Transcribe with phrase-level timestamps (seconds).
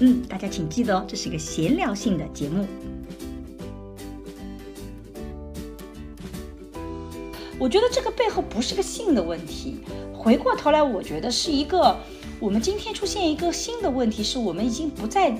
[0.00, 2.66] 嗯，大家请记得哦，这是一个闲聊性的节目。
[7.58, 9.80] 我觉得这个背后不是个性的问题，
[10.14, 11.96] 回过头来，我觉得是一个
[12.38, 15.36] 我们今天出现一个新的问题，是我们已经不再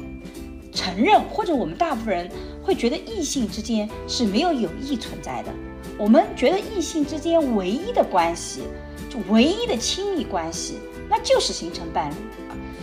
[0.73, 2.29] 承认，或者我们大部分人
[2.61, 5.53] 会觉得异性之间是没有友谊存在的。
[5.97, 8.63] 我们觉得异性之间唯一的关系，
[9.09, 12.15] 就唯一的亲密关系，那就是形成伴侣。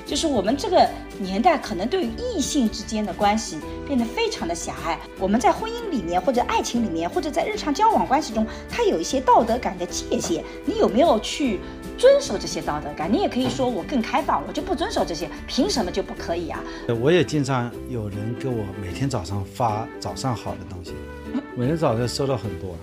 [0.05, 0.88] 就是我们这个
[1.18, 4.99] 年代可能对于异性之间的关系变得非常的狭隘。
[5.20, 10.43] 我们在婚姻里面，或者爱情里面，或者在日常交往关系中，它有一些道德感的界限。
[10.63, 11.60] 你有没有去
[11.98, 13.12] 遵守这些道德感？
[13.12, 16.60] 你也可以说我更开放，我就不遵守这些，凭什么就不可以啊？
[17.02, 20.93] 我也经常有人给我每天早上发早上好的东西，
[21.55, 22.76] 每天早上收到很多。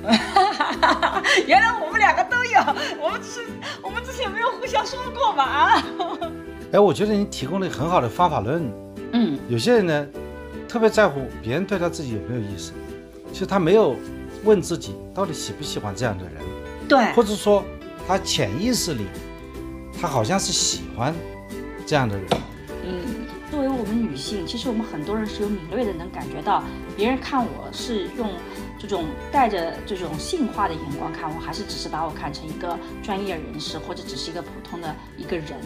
[1.44, 2.60] 原来我们两个都有，
[3.02, 3.46] 我们只是
[3.82, 5.84] 我们之前没有互相说过嘛啊？
[6.70, 8.70] 哎，我觉得你提供了很好的方法论。
[9.12, 10.06] 嗯，有些人呢，
[10.68, 12.72] 特别在乎别人对他自己有没有意思，
[13.32, 13.96] 其实他没有
[14.44, 16.34] 问自己到底喜不喜欢这样的人，
[16.86, 17.64] 对，或者说
[18.06, 19.06] 他潜意识里，
[19.98, 21.14] 他好像是喜欢
[21.86, 22.26] 这样的人。
[22.84, 23.00] 嗯，
[23.50, 26.62] 作为我们女性，其实我们很多人是有敏锐的能感觉到，
[26.94, 28.28] 别人看我是用
[28.78, 35.56] 这种带着这种性化的眼光看我，还是只是把我看成一个专业人士，或者只是一个普通的一个人。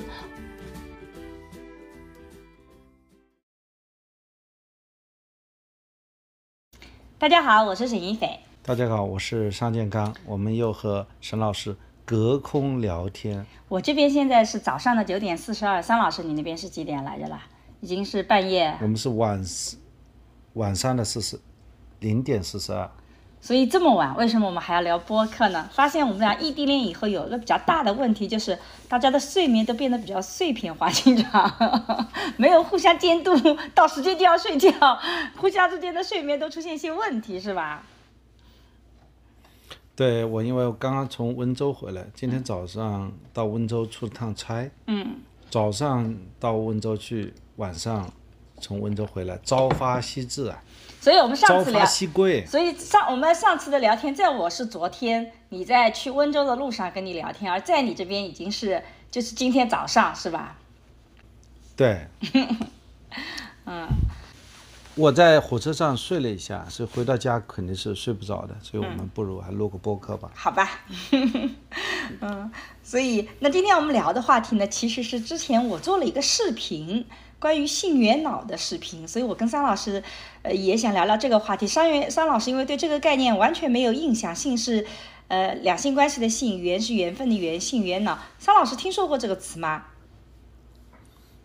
[7.23, 8.41] 大家好，我是沈一斐。
[8.65, 10.13] 大家好，我是尚建刚。
[10.27, 13.47] 我们又和沈老师隔空聊天。
[13.69, 17.45] 我这边现在是早上的九点四十二，桑老师，你那边是几点来着啦？
[17.81, 18.77] 已经是半夜。
[18.81, 19.41] 我们是晚
[20.55, 21.39] 晚上的四十
[22.01, 22.91] 零点四十二。
[23.45, 25.69] 所以这么晚，为什么我们还要聊播客呢？
[25.73, 28.57] 发现我们俩异地恋以后有一个比较大的问题，就是
[28.89, 31.53] 大家的睡眠都变得比较碎片化，经常
[32.39, 33.35] 没有互相监督，
[33.75, 34.71] 到时间就要睡觉，
[35.37, 37.83] 互相之间的睡眠都出现一些问题，是吧？
[39.97, 45.17] 对我，因为我刚刚从温州回来，今天早上到温州出了趟差，嗯，
[45.51, 48.09] 早上到温州去，晚上
[48.61, 50.63] 从温州回来，朝发夕至啊。
[51.03, 51.85] 所以我们上次聊。
[52.47, 58.81] 所以上我们上次的聊天，在我是昨天你在去温州的路上跟你聊天，而在你这边已经是
[59.11, 60.57] 就是今天早上是吧？
[61.75, 62.07] 对，
[63.67, 63.89] 嗯，
[64.95, 70.31] 我在火车上睡了一下，所以回到家肯定是睡不着的，所以我们不如还录个播客吧。
[70.35, 70.69] 好吧，
[72.21, 72.51] 嗯，
[72.83, 77.07] 所以那今天我们聊的话题呢，其实是之前我做了一个视频。
[77.39, 80.01] 关于性缘脑的视频，所以我跟桑老师，
[80.43, 81.67] 呃，也想聊聊这个话题。
[81.67, 84.87] 桑缘桑老师因为对这个概念完全没有印象，性是，
[85.27, 88.17] 呃，两性关系的性，缘是缘分的缘，性缘脑。
[88.39, 89.87] 桑老师听说过这个词吗？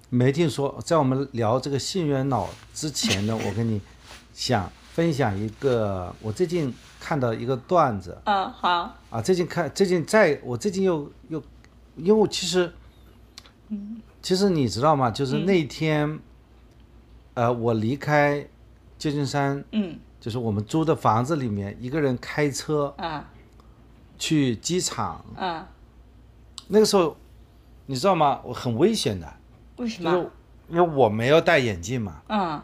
[0.09, 0.79] 没听说。
[0.83, 3.81] 在我们聊这个性缘脑之前呢，我跟你
[4.33, 8.17] 想分享一个我最近看到一个段子。
[8.25, 8.95] 嗯，好。
[9.09, 11.41] 啊，最近看，最近在我最近又又，
[11.95, 12.71] 因为其实，
[13.69, 14.01] 嗯。
[14.19, 15.09] 其实你知道吗？
[15.09, 16.19] 就是那天，
[17.33, 18.45] 呃，我离开
[18.97, 23.29] 旧金山，嗯，就是我们租的房子里面，一个人开车，啊，
[24.17, 25.69] 去机场，啊，
[26.67, 27.15] 那个时候，
[27.85, 28.41] 你知道吗？
[28.43, 29.33] 我很危险的，
[29.77, 30.29] 为什么？
[30.69, 32.61] 因为我没有戴眼镜嘛，嗯，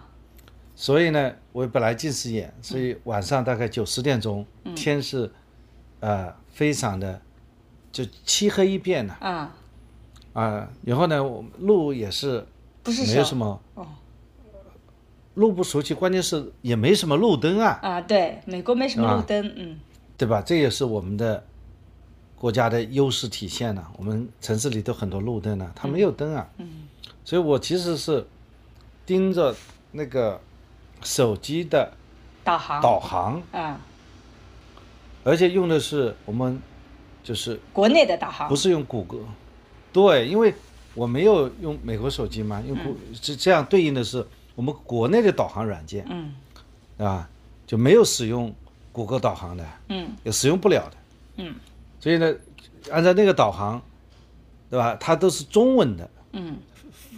[0.75, 5.31] 所以呢，我本来近视眼，所以晚上大概九十点钟，天是，
[6.01, 7.21] 呃，非常的，
[7.91, 9.49] 就漆黑一片的，嗯。
[10.33, 12.43] 啊，然后呢，我路也是，
[12.81, 13.85] 不是没有什么哦，
[15.35, 17.79] 路不熟悉，关键是也没什么路灯啊。
[17.83, 19.79] 啊，对，美国没什么路灯，嗯，
[20.17, 20.41] 对吧？
[20.41, 21.45] 这也是我们的
[22.35, 23.85] 国家的优势体现呢。
[23.95, 26.49] 我们城市里都很多路灯呢，它没有灯啊。
[26.57, 26.87] 嗯，
[27.25, 28.25] 所以我其实是
[29.05, 29.55] 盯着
[29.91, 30.39] 那个
[31.03, 31.91] 手机的
[32.43, 33.43] 导航，导航。
[33.51, 33.79] 啊，
[35.23, 36.59] 而且用的是我们
[37.23, 39.19] 就是国内的导航，不是用谷歌。
[39.91, 40.53] 对，因为
[40.95, 44.25] 我没有用美国手机嘛，用谷这这样对应的是
[44.55, 46.33] 我们国内的导航软件，嗯，
[46.97, 47.29] 啊，
[47.65, 48.53] 就没有使用
[48.91, 50.97] 谷歌导航的，嗯，也使用不了的，
[51.37, 51.55] 嗯，
[51.99, 52.35] 所以呢，
[52.91, 53.81] 按照那个导航，
[54.69, 54.97] 对吧？
[54.99, 56.57] 它都是中文的，嗯，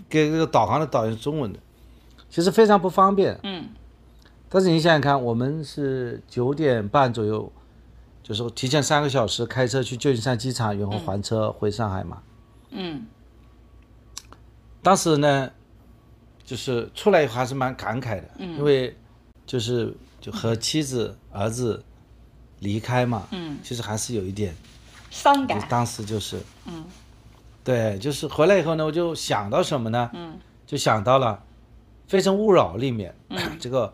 [0.09, 1.59] 给这个导航的导游中文的，
[2.29, 3.39] 其实非常不方便。
[3.43, 3.69] 嗯
[4.47, 7.51] 但是你想想看，我们是九点半左右，
[8.23, 12.21] 就是提前三个小时开车去旧金山机场，然后还车回上海嘛。
[12.69, 13.05] 嗯
[14.81, 15.51] 当时呢，
[16.45, 18.95] 就是出来以后还是蛮感慨的，因为
[19.45, 21.83] 就是就和妻子儿子
[22.59, 24.55] 离开嘛，嗯，其实还是有一点，
[25.09, 25.59] 伤感。
[25.67, 26.85] 当时就是，嗯，
[27.65, 30.11] 对，就是回来以后呢，我就想到什么呢？
[30.13, 31.43] 嗯，就想到了
[32.09, 33.15] 《非诚勿扰》里面，
[33.59, 33.91] 这个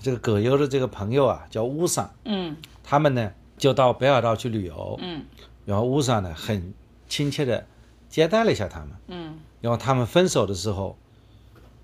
[0.00, 2.56] 这个葛优的这个朋友啊，叫乌桑，嗯。
[2.82, 5.24] 他们呢就到北海道去旅游，嗯。
[5.66, 6.72] 然后乌桑呢很
[7.06, 7.66] 亲切的
[8.08, 9.38] 接待了一下他们，嗯。
[9.60, 10.96] 然后他们分手的时候，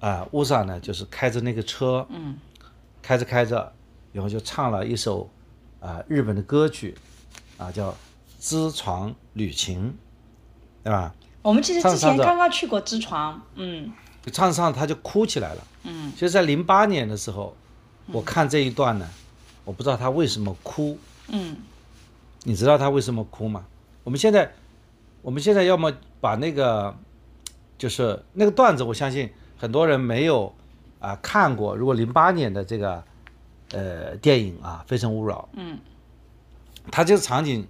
[0.00, 2.38] 啊、乌桑呢就是开着那个车，嗯。
[3.02, 3.70] 开着开着，
[4.12, 5.28] 然后就唱了一首
[5.78, 6.96] 啊、日本的歌曲，
[7.58, 7.90] 啊叫
[8.40, 9.90] 《知床旅情》，
[10.86, 11.12] 对吧？
[11.42, 13.92] 我们其实之前刚刚去过知床，嗯
[14.22, 15.64] 就唱着唱着他就哭起来了。
[15.82, 17.56] 嗯其实，在零八年的时候，
[18.12, 19.08] 我看这一段呢，
[19.64, 20.96] 我不知道他为什么哭，
[21.26, 21.56] 嗯
[22.44, 23.64] 你知道他为什么哭吗？
[24.04, 24.52] 我们现在，
[25.22, 26.96] 我们现在要么把那个，
[27.76, 29.28] 就是那个段子，我相信
[29.58, 30.54] 很多人没有
[31.00, 31.74] 啊、看过。
[31.74, 33.02] 如果零八年的这个
[33.72, 35.76] 呃电影啊《非诚勿扰》，嗯
[36.92, 37.66] 它这个场景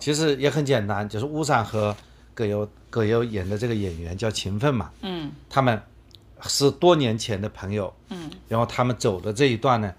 [0.00, 1.96] 其实也很简单，就是乌山和
[2.34, 5.80] 葛优葛优演的这个演员叫秦奋嘛，嗯他们
[6.42, 9.92] 是多年前的朋友，嗯然后他们走的这一段呢，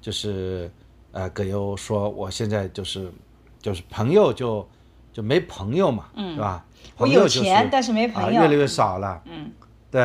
[0.00, 0.70] 就是
[1.12, 3.10] 呃，葛优说我现在就是
[3.60, 4.66] 就是朋友就
[5.12, 6.64] 就没朋友嘛，嗯是吧？
[6.96, 8.42] 我有钱，但是没啊，朋友。
[8.42, 9.20] 越来越少了。
[9.24, 9.50] 嗯
[9.90, 10.00] 对，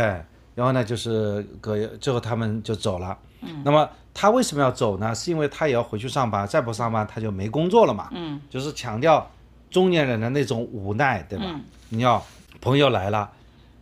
[0.56, 3.18] 然后呢，就是葛优最后他们就走了。
[3.41, 5.13] 嗯，那么他为什么要走呢？
[5.13, 8.09] 是因为他也要回去上班，再不上班他就没工作了嘛。
[8.12, 9.30] 嗯就是强调
[9.73, 11.45] 中年人的那种无奈，对吧？
[11.47, 12.25] 嗯你要
[12.61, 13.29] 朋友来了，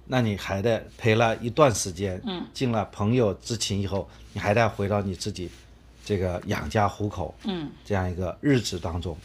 [0.07, 5.49] 那你还得陪了一段时间，嗯，尽了朋友之情以后，你还得回到你自己
[6.03, 9.15] 这个养家糊口嗯这样一个日子当中。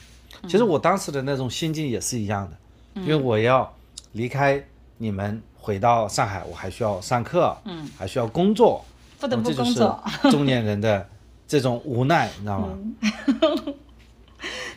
[0.47, 3.73] 其实我当时的那种心境也是一样的，因为我要
[4.13, 4.63] 离开
[4.99, 8.85] 你们回到上海，我还需要上课，嗯，还需要工作，
[9.19, 10.05] 不得不那么这就是工作。
[10.31, 11.09] 中年人的
[11.49, 12.79] 这种无奈，你知道吗？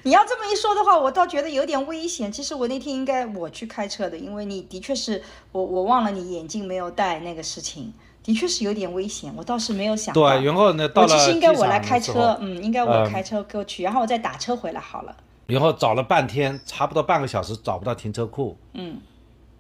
[0.04, 2.32] 你要这么一说的话，我倒觉得有点危险。
[2.32, 7.94] 其实我那天应该我去开车的，因为你的确是我我忘了你眼镜没有戴那个事情，
[8.24, 9.34] 的确是有点危险。
[9.36, 10.22] 我倒是没有想到。
[10.22, 15.16] 对，然后呢，到了我其实应该我来开车，嗯，应该我呃开车过去，然后我再打车回来好了。
[15.48, 18.98] 然后找了半天，差不多半个小时找不到停车库嗯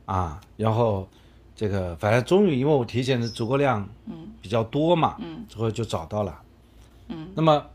[0.05, 1.07] 啊，然后
[1.55, 6.39] 这个反正终于因为我提前的足够量嗯比较多嘛，嗯最后就找到了。
[7.07, 7.65] 嗯，那么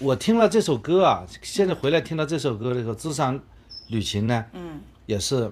[0.00, 3.40] 我听了这首歌啊，现在回来听到这首歌的时候，《智商
[3.88, 5.50] 旅行》呢，嗯也是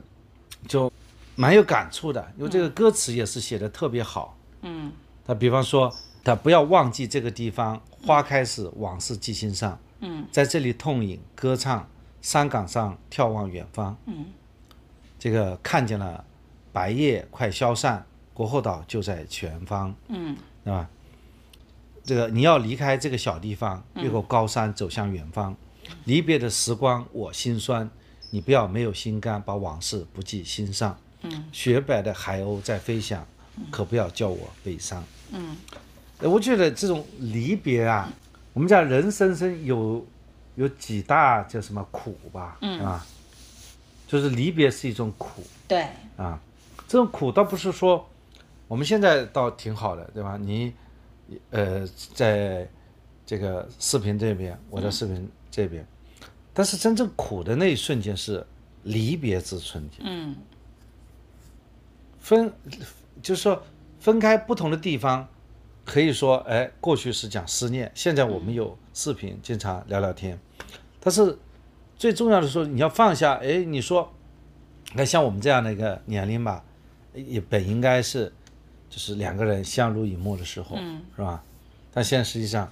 [0.67, 0.93] 就
[1.37, 4.37] 蛮有感触的，因为这个歌词也是写的特别好。
[4.63, 4.93] 嗯
[5.25, 5.95] 他比方说，
[6.25, 9.79] 他不要忘记这个地方，花开时往事记心上。
[10.01, 11.89] 嗯在这里痛饮歌唱，
[12.21, 13.97] 山岗上眺望远方。
[14.07, 14.27] 嗯
[15.21, 16.25] 这个看见了
[16.73, 18.05] 白夜快消散，
[18.35, 20.91] 国后岛就在前方，嗯对吧？
[22.05, 25.55] 这个你要离开这个小地方，越过高山走向远方。
[26.05, 27.89] 离别的时光我心酸，
[28.31, 30.99] 你不要没有心肝，把往事不记心上。
[31.23, 33.25] 嗯雪白的海鸥在飞翔，
[33.71, 35.05] 可不要叫我悲伤。
[35.31, 35.57] 嗯
[36.19, 38.13] 呃我觉得这种离别啊，
[38.53, 40.05] 我们讲人生生有
[40.57, 43.07] 有几大叫什么苦吧，嗯啊，
[44.09, 46.41] 就是离别是一种苦对，啊，
[46.89, 48.09] 这种苦倒不是说
[48.67, 50.37] 我们现在倒挺好的，对吧？
[50.41, 50.73] 你
[51.51, 52.69] 呃，在
[53.25, 55.87] 这个视频这边，我在视频这边，
[56.53, 58.47] 但是真正苦的那一瞬间是
[58.83, 60.01] 离别之瞬间。
[60.05, 60.37] 嗯
[62.21, 62.53] 分，
[63.21, 63.63] 就是说
[63.99, 65.29] 分开不同的地方，
[65.85, 70.39] 可以说，哎，过去是讲思念，现在我们有视频，经常聊聊天。
[71.01, 71.37] 但是
[71.97, 74.13] 最重要的说，你要放下，哎，你说，
[74.91, 76.65] 你看像我们这样的一个年龄吧，
[77.13, 78.33] 也本应该是
[78.93, 81.43] 就是两个人相濡以沫的时候，嗯是吧？
[81.95, 82.71] 但现在实际上，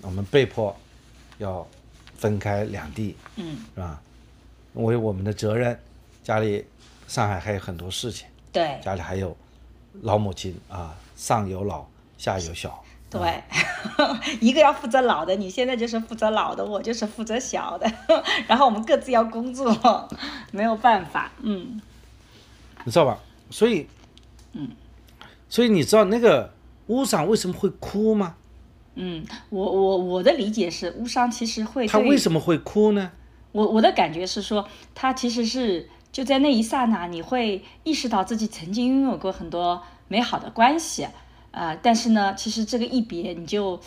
[0.00, 0.74] 我们被迫
[1.38, 1.66] 要
[2.16, 4.00] 分开两地，嗯是吧？
[4.74, 5.76] 为我们的责任，
[6.22, 6.64] 家里
[7.08, 8.28] 上海还有很多事情。
[8.52, 9.36] 对家里还有
[10.02, 11.84] 老母亲啊，上有老
[12.16, 12.80] 下有小，
[13.10, 13.42] 对，
[14.40, 17.92] 一个要负责老的，你现在就是负责老的，我就是负责小的，
[18.46, 20.08] 然后我们各自要工作，
[20.52, 21.80] 没有办法，嗯
[22.84, 23.18] 你知道吧？
[23.50, 23.86] 所以，
[24.52, 24.68] 嗯，
[25.50, 26.54] 所以你知道那个
[26.86, 28.36] 乌桑为什么会哭吗？
[28.94, 33.10] 嗯，我我我的理解是，乌桑其实会对他为什么会哭呢？
[33.52, 41.08] 我我的感觉是说，他其实是就在那一刹那，你会意识到自己曾经拥有过很多美好的关系，
[41.50, 43.80] 呃，但是呢，其实这个一别，你就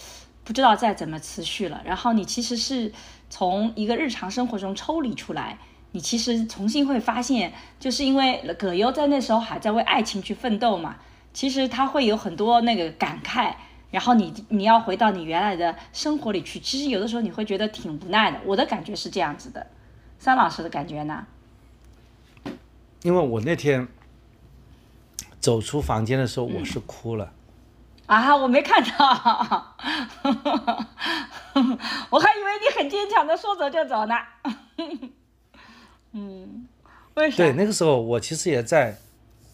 [0.44, 1.82] 不知道再怎么持续了。
[1.86, 2.92] 然后你其实是
[3.30, 5.58] 从一个日常生活中抽离出来，
[5.92, 10.98] 你其实重新会发现，就是因为葛优在那时候还在为爱情去奋斗嘛，
[11.34, 13.54] 其实他会有很多那个感慨。
[13.92, 18.40] 然后你你要回到你原来的生活里去，其实有的时候你会觉得挺无奈的。
[18.44, 19.68] 我的感觉是这样子的，
[20.18, 21.28] 三老师的感觉呢？
[23.04, 23.88] 因为我那天
[25.40, 27.32] 走出房间的时候，我是哭了。
[28.08, 28.90] 啊，我没看到，
[32.10, 34.16] 我还以为你很坚强的说走就走呢。
[36.14, 36.68] 嗯，
[37.14, 37.38] 为啥？
[37.38, 38.98] 对，那个时候我其实也在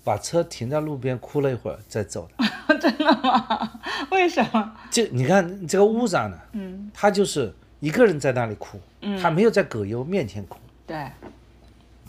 [0.04, 2.46] 把车停在路边哭了一会儿再走的。
[2.80, 3.82] 真的吗？
[4.12, 4.76] 为什么？
[4.92, 11.12] 就你看这个屋长呢，嗯，他就是一个人在那里哭，嗯，他没有在葛优面前哭，对，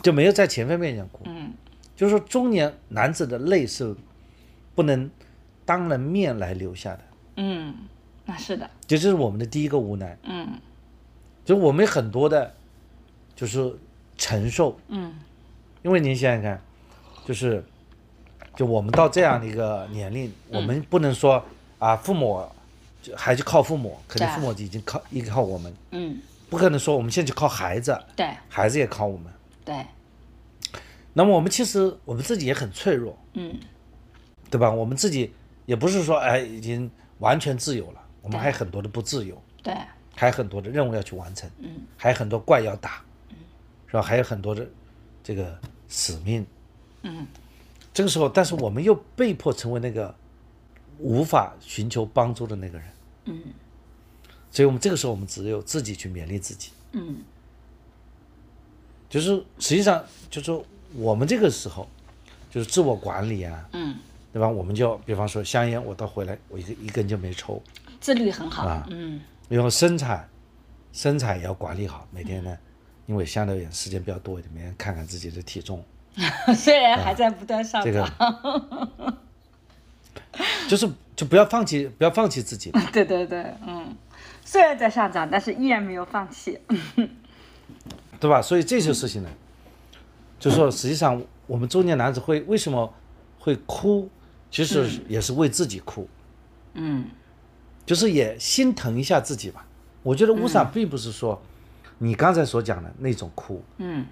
[0.01, 1.51] 就没有在前辈面前哭，嗯，
[1.95, 3.95] 就是说中年男子的泪是
[4.75, 5.09] 不能
[5.65, 6.99] 当人面来流下的，
[7.37, 7.73] 嗯，
[8.25, 10.47] 那是的，这就是我们的第一个无奈，嗯，
[11.43, 12.53] 就我们很多的，
[13.35, 13.75] 就是
[14.15, 15.15] 承受，嗯，
[15.81, 16.61] 因为您想想看，
[17.25, 17.63] 就是。
[18.55, 21.43] 就我们到这样的一个年龄，我们不能说
[21.79, 22.45] 啊，父母
[23.01, 29.31] 就还是靠父母，肯定父母已经靠依靠我们，嗯，不可能说我们现在就靠孩子，对，孩子也靠我们，
[29.63, 29.85] 对。
[31.13, 33.57] 那么我们其实我们自己也很脆弱，嗯，
[34.49, 34.69] 对吧？
[34.69, 35.33] 我们自己
[35.65, 36.89] 也不是说哎已经
[37.19, 39.73] 完全自由了，我们还有很多的不自由，对，
[40.15, 43.35] 还有很多的任务要去完成，嗯，还有很多怪要打，嗯，
[43.87, 44.01] 是吧？
[44.01, 44.67] 还有很多的
[45.23, 45.57] 这个
[45.89, 46.45] 使命，
[47.03, 47.25] 嗯。
[47.93, 50.13] 这个时候，但是我们又被迫成为那个
[50.99, 52.87] 无法寻求帮助的那个人。
[53.25, 53.41] 嗯，
[54.49, 56.71] 所以我们这个时候，我们只有自己去勉励自己。
[56.93, 57.17] 嗯，
[59.09, 61.87] 就是实际上，就是说我们这个时候，
[62.49, 63.97] 就是自我管理啊，嗯，
[64.33, 64.47] 对吧？
[64.47, 67.61] 我们就比方说香烟，我到回来，我一个一根就没抽，
[67.99, 68.87] 自律很好啊。
[68.89, 70.29] 嗯，然后生产，
[70.93, 72.57] 生产也要管理好，每天呢，
[73.05, 75.83] 因为相对而言时间比较多一点，每天看看自己的体重。
[76.55, 78.09] 虽然还在不断上涨，
[80.67, 82.71] 就是就不要放弃，不要放弃自己。
[82.91, 83.95] 对对对，嗯，
[84.43, 86.59] 虽然在上涨，但是依然没有放弃，
[88.19, 88.41] 对吧？
[88.41, 89.29] 所以这些事情呢，
[90.37, 92.93] 就说实际上我们中年男子会为什么
[93.39, 94.09] 会哭，
[94.49, 96.09] 其实也是为自己哭，
[96.73, 97.05] 嗯，
[97.85, 99.65] 就是也心疼一下自己吧。
[100.03, 101.41] 我觉得乌萨并不是说
[101.99, 104.05] 你刚才所讲的那种哭，嗯。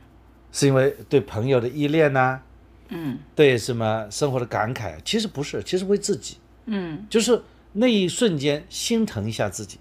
[0.52, 2.42] 是因为对朋友的依恋呐，
[2.90, 7.42] 嗯，对什么生活的感慨，其实不是，其实为自己，嗯，就是
[7.74, 9.78] 那一瞬间心疼一下自己，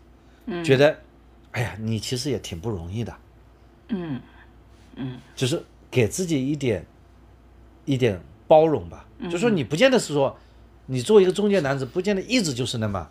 [0.46, 0.98] 嗯，觉得，
[1.52, 3.16] 哎呀，你其实也挺不容易的，
[3.88, 4.20] 嗯，
[4.96, 6.84] 嗯，就是给自己一点，
[7.86, 10.36] 一点包容吧，就说你不见得是说，
[10.86, 13.08] 你作为一个中年男子，不见得一直就是那么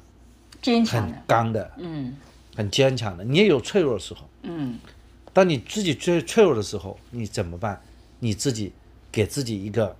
[0.61, 2.15] 坚强很刚的，嗯，
[2.55, 4.77] 很坚强的，你也有脆弱的时候，嗯。
[5.37, 7.79] 当你自己最脆弱的时候，你怎么办？
[8.17, 8.73] 你自己
[9.11, 9.95] 给自己一个，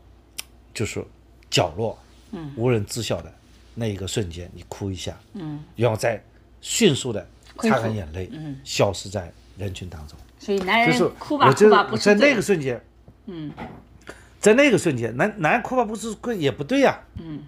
[0.74, 1.06] 就是
[1.48, 1.96] 角落，
[2.32, 3.32] 嗯，无人知晓的
[3.76, 6.20] 那一个瞬间，你哭一下，嗯，然后再
[6.60, 7.24] 迅速的
[7.60, 10.18] 擦干眼泪，嗯，消失在人群当中。
[10.40, 12.84] 所以男人哭吧哭吧不是在那个瞬间，
[13.28, 13.52] 嗯，
[14.40, 17.44] 在那个瞬间，男男人哭吧不是哭也不对呀，嗯，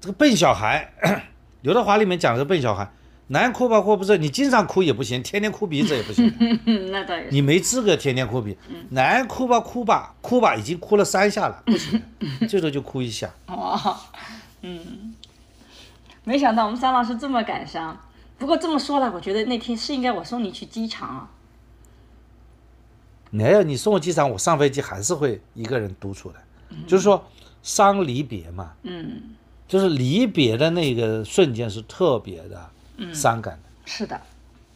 [0.00, 0.88] 这个笨小孩，
[1.62, 2.88] 刘德华里面讲的是笨小孩。
[3.28, 6.30] 男人哭吧哭不是，你经常哭也不行，天天哭鼻子也不行。
[6.92, 7.30] 那倒也是。
[7.30, 8.56] 你没资格天天哭鼻。
[8.90, 12.02] 男人哭吧哭吧哭吧，已经哭了三下了， 不行，
[12.46, 13.32] 最多就哭一下。
[13.48, 13.96] 哦，
[14.60, 15.14] 嗯，
[16.24, 17.98] 没想到我们桑老师这么感伤。
[18.36, 21.30] 不过这么说了，我觉得那天是应该我送你去机场啊。
[23.30, 26.36] 没有，你送我机场，我上飞机还是会一个人独处的。
[26.86, 27.26] 就是说
[27.62, 29.34] 伤离别嘛，嗯，
[29.66, 32.70] 就是离别的那个瞬间是特别的。
[33.12, 34.20] 伤感的，是的，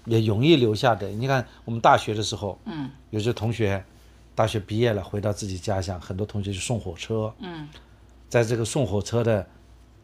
[0.05, 1.09] 也容易留下的。
[1.09, 3.85] 你看，我们大学的时候，嗯，有些同学
[4.35, 7.69] 大学毕业了，回到自己家乡，很多同学就送火车，嗯，
[8.29, 9.47] 在这个送火车的，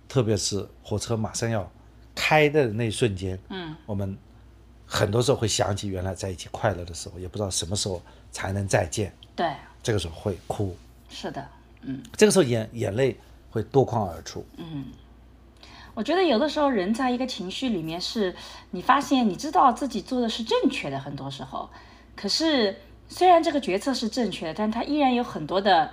[0.08, 1.70] 特别是火车马上要
[2.14, 4.16] 开的那一瞬间，嗯，我们
[4.86, 9.50] 很多时候会想起原来在一起快乐的时候，也不知道什么时候才能再见，对，
[9.82, 10.76] 这个时候会哭，
[11.08, 11.46] 是的，
[11.82, 13.16] 嗯，这个时候眼眼泪
[13.50, 14.84] 会夺眶而出，嗯。
[15.94, 18.34] 我觉得有的时候人在一个情绪里面，是
[18.72, 21.70] 你发现你知道自己做的是正确的，很多时候，
[22.16, 22.76] 可是
[23.08, 25.90] 虽然这个决策是正确的，但他依然有很多的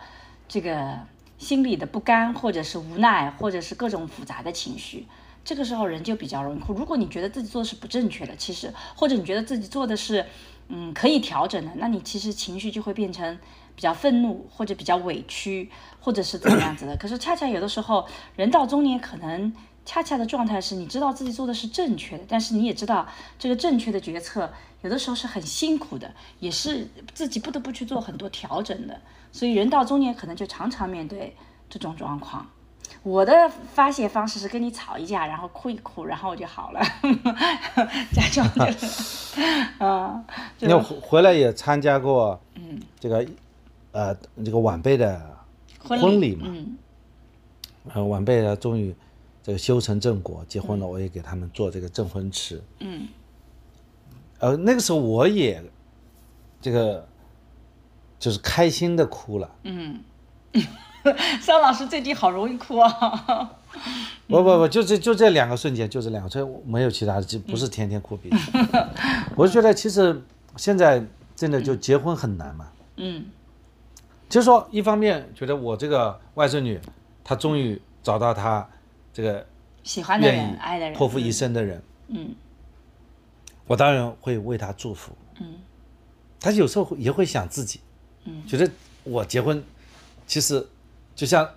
[0.48, 0.98] 这个
[1.38, 5.08] 心里的不甘，或者是无奈，或者是各种复杂的情绪。
[5.44, 6.74] 这个时候人就比较容易哭。
[6.74, 10.26] 如果你觉得自己做的是不正确的，其实或者你觉得自己做的是
[10.68, 13.38] 嗯可以调整的，那你其实情绪就会变成
[13.76, 16.96] 比较愤怒或者比较委屈，或者是怎么样子的。
[16.98, 19.52] 可是恰恰有的时候人到中年，可能
[19.86, 23.08] 恰恰的状态是你知道自己做的是正确的，但是你也知道
[23.40, 29.00] 这个正确的决策有的时候是很辛苦的，也是自己不得不去做很多调整的。
[29.32, 31.36] 所以人到中年可能就常常面对
[31.70, 32.46] 这种状况。
[33.04, 36.82] 我的发泄方式是跟你吵一架，然后哭一哭，然后我就好了，
[38.12, 38.76] 假装的，
[39.80, 40.24] 嗯，
[40.58, 43.26] 就你回回来也参加过，嗯，这个，
[43.94, 45.38] 呃，这个晚辈的
[45.80, 46.78] 婚礼嘛，嗯
[47.94, 48.94] 呃，晚辈呢终于
[49.44, 52.62] 这个修成正果，结婚了，我也给他们做这个证婚池。
[52.80, 53.08] 嗯，
[54.40, 55.64] 呃，那个时候我也
[56.62, 57.08] 这个
[58.20, 59.50] 就是开心的哭了。
[59.64, 60.02] 嗯，
[61.42, 62.90] 肖老师最近好容易哭啊，
[64.28, 68.38] 不不不，就这就这两个瞬间，就这两个，所以没有其他的，就不是天天哭鼻子。
[69.36, 70.22] 我就觉得其实
[70.56, 71.04] 现在
[71.36, 72.68] 真的就结婚很难嘛。
[72.98, 73.26] 嗯
[74.30, 76.80] 就是说，一方面觉得我这个外孙女，
[77.24, 78.70] 她终于找到她
[79.14, 79.46] 这个
[79.84, 82.36] 喜欢的人、爱的人，托付一生的人，嗯。
[83.68, 85.16] 我当然会为他祝福。
[85.40, 85.56] 嗯。
[86.40, 87.80] 他有时候也会想自己，
[88.26, 88.70] 嗯，觉得
[89.04, 89.64] 我结婚，
[90.26, 90.68] 其实
[91.16, 91.48] 就像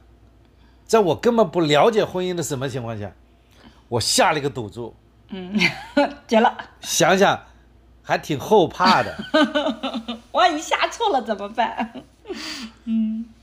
[0.85, 3.11] 在我根本不了解婚姻的什么情况下，
[3.89, 4.95] 我下了一个赌注，
[5.29, 5.59] 嗯，
[6.29, 7.43] 结了，想想
[8.03, 9.17] 还挺后怕的。
[10.33, 12.03] 万一下错了怎么办？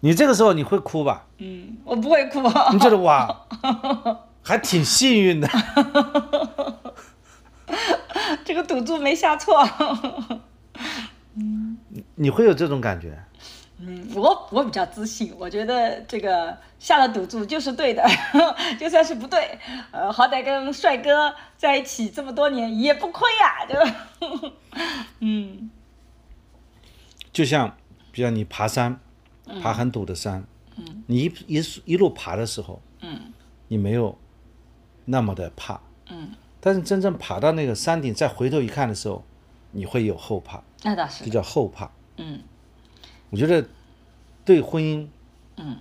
[0.00, 1.26] 你这个时候你会哭吧？
[1.38, 2.40] 嗯，我不会哭，
[2.72, 3.44] 你觉得哇，
[4.42, 5.48] 还挺幸运的。
[8.44, 9.66] 这个赌注没下错。
[12.16, 13.16] 你会有这种感觉？
[13.80, 18.04] 嗯，我我比较自信，我觉得这个下了赌注就是对的，
[18.78, 19.56] 就算是不对，
[19.92, 23.76] 呃，好歹跟帅哥在一起这么多年也不亏呀、就，
[25.20, 25.70] 嗯
[27.32, 27.76] 就像，
[28.10, 28.98] 比如你爬山，
[29.62, 30.44] 爬很陡的山，
[30.76, 31.02] 嗯。
[31.06, 33.32] 你一一一路爬的时候，嗯。
[33.68, 34.16] 你没有
[35.04, 35.78] 那么的怕，
[36.08, 39.22] 嗯，但是真正爬到那个山顶，再回头一看的时候，
[39.72, 41.24] 你会有后怕，那倒是。
[41.24, 41.90] 这，叫后怕。
[42.16, 42.40] 嗯。
[43.28, 43.68] 我觉得
[44.42, 45.06] 对婚姻，
[45.58, 45.76] 嗯，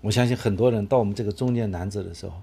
[0.00, 2.40] 我相信很多人到我们这个中年男子的时候，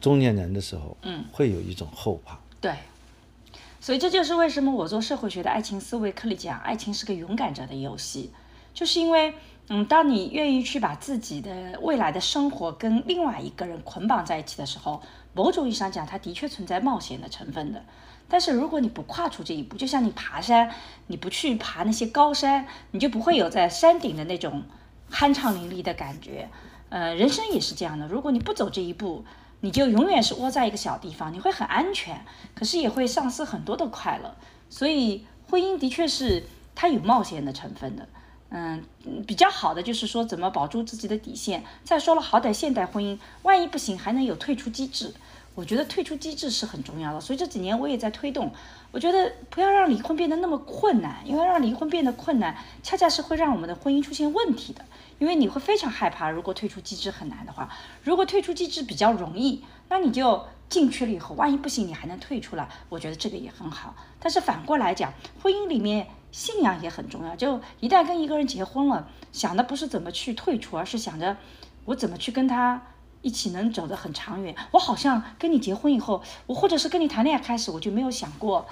[0.00, 2.38] 中年人的时候，嗯，会有一种后怕。
[2.62, 2.74] 对，
[3.80, 8.30] 所以这就是为什么我做社会学的爱情思维课里讲，爱情是个勇敢者的游戏，
[8.74, 9.32] 就是因为，
[9.68, 15.00] 嗯，当你愿意去把自己的未来的生活跟另外一个人捆绑在一起的时候，
[15.32, 17.82] 某种意义上讲，它的确存在冒险的成分的。
[18.28, 20.74] 但是如果你不跨出这一步，就像你爬山，
[21.06, 24.64] 你不去爬那些高山，你就不会有在山顶的那种
[25.10, 26.48] 酣畅淋漓的感觉。
[26.88, 29.24] 呃，人生也是这样的，如果你不走这一步，
[29.60, 34.34] 你就永远是窝在一个小地方，你会很安全，可是也会丧失很多的快乐。
[34.68, 38.08] 所以婚姻的确是它有冒险的成分的。
[38.56, 38.84] 嗯，
[39.26, 41.64] 比较好的就是说怎么保住自己的底线。
[41.82, 45.12] 再说了，好歹现代婚姻，万一不行还能有退出机制。
[45.56, 48.52] 我觉得退出机制是很重要的，所以这几年我也在推动。
[48.94, 54.84] 我觉得不要让离婚变得那么困难，因为让离婚变得困难，恰恰是会让我们的婚姻出现问题的。
[55.18, 57.68] 因为你会非常害怕，如果退出机制很难的话，
[58.04, 63.96] 如果退出机制比较容易，那你就进去了以后，万一不行，你还能退出来，我觉得这个也很好。
[64.20, 67.34] 但是反过来讲，婚姻里面信仰也很重要。
[67.34, 71.36] 就一旦跟一个人结婚了，想的不是怎么去退出，而是想着
[71.86, 72.80] 我怎么去跟他
[73.24, 74.54] 一起能走得很长远。
[74.70, 78.66] 我好像跟你结婚以后，我或者是跟你谈恋爱开始，我就没有想过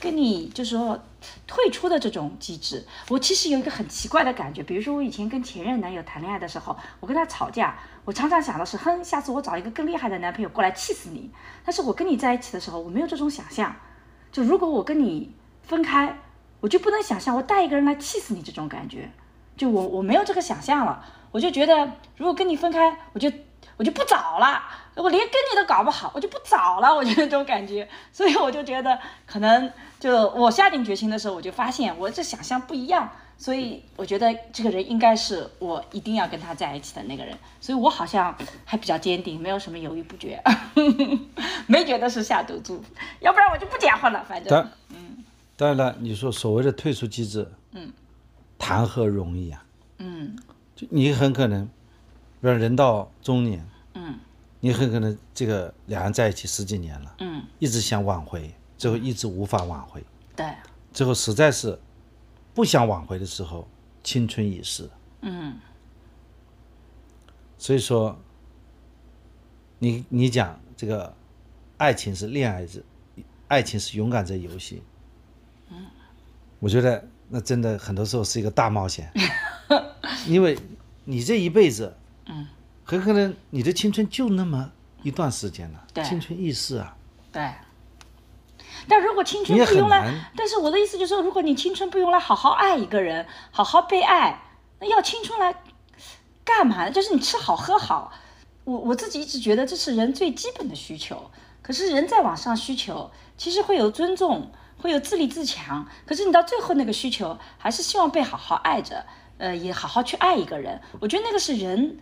[0.00, 1.02] 跟你就是说
[1.46, 2.86] 退出的这种机制。
[3.08, 11.30] 我其实有一个很奇怪的感觉，比如说我以前跟前任男友谈恋爱的时候，我跟他吵架，我常常想的是，哼，下次我找一个更厉害的男朋友过来气死你。
[11.64, 13.74] 但是我跟你在一起的时候，我没有这种想象。
[14.30, 16.18] 就如果我跟你分开，
[16.60, 19.10] 我就不能想象我带一个人来气死你这种感觉。
[19.56, 23.30] 就我我没有这个想象了，我就觉得如果跟你分开，我就
[23.76, 24.60] 我就不找了，
[24.94, 40.42] 我连跟你都搞不好，我就不找了，我就 那种感觉，所以我就觉得可能就我下定决心的时候，我就发现我这想象不一样，所以我觉得这个人应该是我一定要跟他在一起的那个人，所以我好像还比较坚定，没有什么犹豫不决，
[41.66, 42.84] 没觉得是下赌注，
[43.20, 45.24] 要不然我就不结婚了，反正嗯
[45.56, 47.90] 当然了，你说所谓的退出机制，嗯，
[48.58, 49.64] 谈何容易啊？
[49.98, 50.36] 嗯。
[50.74, 51.68] 就你很可能，
[52.40, 54.18] 比如人到中年，嗯。
[54.62, 60.04] 你很可能这个两人在一起十几年了，嗯，一直想挽回，最后一直无法挽回，
[60.36, 60.54] 对，
[60.92, 61.80] 最后实在是
[62.52, 63.66] 不想挽回的时候，
[64.02, 64.90] 青春已逝。
[65.22, 65.56] 嗯。
[67.56, 68.18] 所以说，
[69.78, 71.14] 你你讲这个
[71.78, 72.84] 爱情是恋爱之
[73.48, 74.82] 爱情是勇敢者游戏。
[75.70, 75.86] 嗯，
[76.58, 79.10] 我觉得那真的很多时候是一个大冒险，
[80.26, 80.58] 因为
[81.06, 81.96] 你这一辈子，
[82.30, 82.46] 嗯，
[82.84, 84.70] 很可能你的青春就那么
[85.02, 86.96] 一段时间了，对青春易逝啊。
[87.32, 87.50] 对。
[88.88, 94.40] 但如果青春不用来，但是我的意思就是说，如果你青春不用来好好爱一个人，好好被爱，
[94.78, 95.54] 那要青春来
[96.44, 96.90] 干嘛呢？
[96.90, 98.12] 就是你吃好喝好。
[98.64, 101.30] 我我自己一直觉得这是人最基本的需求。
[101.62, 105.86] 可是人在往上需求，其实会有尊重，会有自立自强。
[106.06, 109.04] 可是你到最后那个需求，还是希望被好好爱着，
[109.40, 110.80] 呃，也好好去爱一个人。
[111.00, 111.98] 我觉得那个是人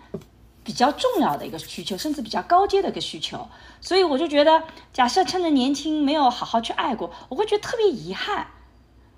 [0.65, 3.49] 比较重要的一个需求，甚至比较高阶的一个需求。
[3.81, 8.49] 所以我就觉得，假设趁着年轻没有好好去爱过，我会觉得特别遗憾。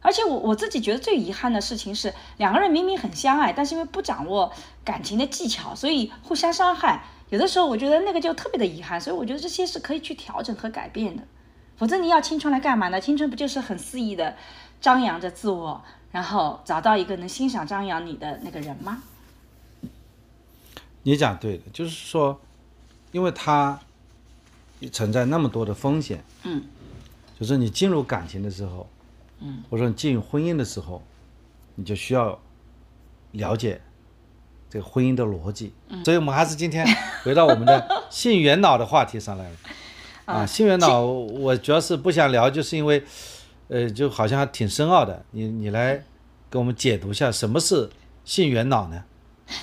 [0.02, 4.52] 而且我我自己觉得最遗憾的事情是，两个人明明很相爱，但是因为不掌握
[4.85, 7.04] 感情的技巧，所以互相伤害。
[7.30, 11.22] 有的时候我觉得那个就特别的遗憾，所以我觉得这些是可以去调整和改变的。
[11.76, 13.00] 否则你要青春来干嘛呢？
[13.00, 14.37] 青春不就是很肆意的
[14.80, 19.03] 张扬着自我，然后找到一个能欣赏张扬你的那个人吗？
[21.03, 22.40] 你讲对的，就是说，
[23.12, 23.79] 因为他
[24.92, 26.64] 存在那么多的风险，嗯，
[27.38, 28.88] 就是你进入感情的时候，
[29.40, 31.03] 嗯，或者说你进入婚姻的时候，
[31.77, 32.38] 你就需要
[33.33, 33.81] 了解
[34.68, 35.73] 这个婚姻的逻辑。
[35.88, 36.87] 嗯所以我们还是今天
[37.23, 39.57] 回到我们的性缘脑的话题上来了。
[40.27, 43.03] 啊，性缘脑，我主要是不想聊，就是因为，
[43.70, 45.24] 呃，就好像还挺深奥的。
[45.30, 46.02] 你你来
[46.50, 47.88] 给我们解读一下什么是
[48.24, 49.04] 性缘脑呢？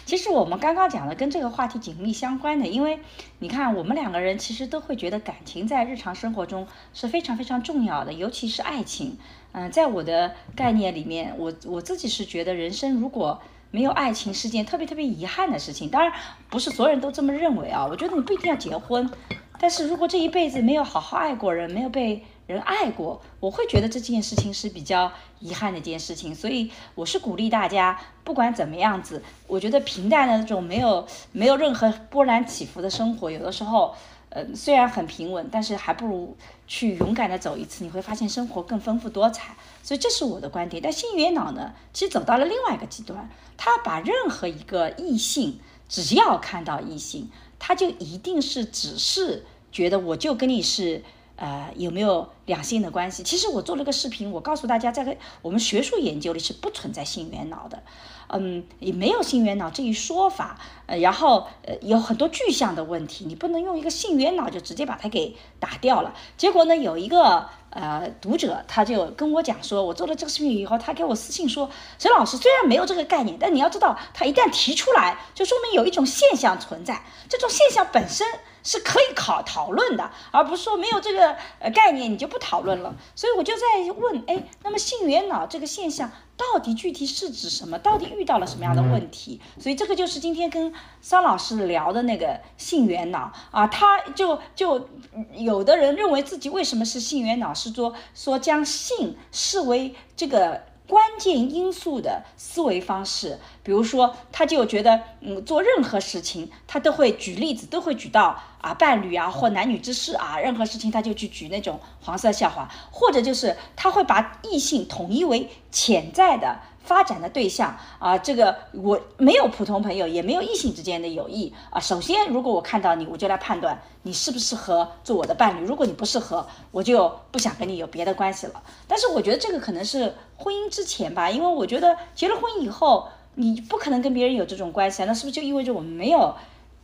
[0.05, 2.99] 其实我们刚刚讲的跟这个话题紧密相关的，因为
[3.39, 9.17] 你看，我们两个人其实都会觉得感情在日常生活中是非常非常重要的，尤其是爱情。
[9.53, 13.41] 嗯、在我的概念里面，我我自己是觉得人生如果
[13.71, 15.89] 没有爱情是件特别特别遗憾的事情。
[15.89, 16.11] 当然，
[16.49, 17.87] 不是所有人都这么认为啊。
[17.89, 19.09] 我觉得你不一定要结婚，
[19.57, 26.33] 但是如果这一辈子没有好好爱过人，没有被人爱过，我会觉得这件事情是比较遗憾的一件事情。
[26.33, 33.93] 所以我是鼓励大家，不管怎么样子，我觉得平淡的那种没有没有任何波澜起伏的生活，有的时候。
[34.29, 36.35] 呃，虽然很平稳，但是还不如
[36.67, 39.55] 去勇敢的走一次，你会发现生活更丰富多彩。
[39.81, 40.83] 所以这是我的观点。
[40.83, 51.01] 但性缘脑呢，其实走到了另外一个极端，他把任何一个异性，只要看到异性，他就一定是只是觉得我就跟你是
[51.37, 53.23] 呃有没有两性的关系。
[53.23, 57.81] 其实我做了个视频，我告诉大家，在个我们学术研究里是不存在性缘脑的。
[58.29, 66.13] 嗯，也没有性缘脑这一说法，呃，然后呃有很多具象的问题，你不能用一个性缘脑就直接把它给打掉了。
[66.35, 78.25] 结果呢，有一个呃读者他就跟我讲说，我做了这个视频以后，他给我私信说，沈老师虽然没有这个概念，但你要知道，他一旦提出来，就说明有一种现象存在，这种现象本身
[78.63, 82.95] 是可以考讨论的，而不是说没有这个呃概念你就不讨论了。
[83.15, 83.61] 所以我就在
[83.95, 87.79] 问，哎，那么性缘脑这个现象到底具体是指什么？
[87.79, 89.39] 到底遇到了什么样的问题？
[89.59, 94.87] 所以这个就是今天跟桑老师聊的那个性缘脑啊，他就就
[95.33, 100.61] 有的人认为自己为什么是性缘脑，是说说将性视为这个。
[100.87, 121.79] 关键因素的思维方式，比如说，他就觉得，嗯，做任何事情，他都会举例子，都会举到啊伴侣啊或男女之事啊，任何事情他就去举那种黄色笑话，或者就是他会把异性统一为潜在的发展的对象啊，这个我没有普通朋友，也没有异性之间的友谊啊。
[121.79, 125.65] 首先，如果我看到你，我就来判断你适不适合做我的伴侣。
[125.65, 128.63] 如果你不适合，我就不想跟你有别的关系了。
[128.87, 136.33] 但是我觉得这个可能是婚姻之前吧，因为我觉得结了婚以后，你不可能跟别人有这种关系啊，那是不是就意味着我们没有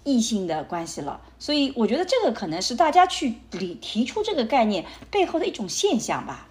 [0.03, 1.21] 异性的关系了？
[1.39, 6.49] 所以我觉得这个可能是大家去理提出这个概念背后的一种现象吧。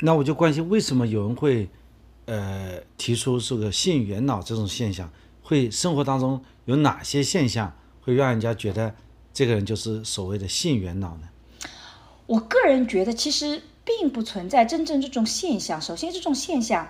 [0.00, 1.68] 那我就关心为什么有人会，
[2.26, 5.10] 呃，提出这个性缘脑这种现象，
[5.42, 8.94] 会生活当中有哪些现象会让人家觉得
[9.34, 11.28] 这个人就是所谓的性缘脑呢？
[12.26, 15.80] 我个人觉得，其实并不存在真正这种现象。
[15.80, 16.88] 首先，这种现象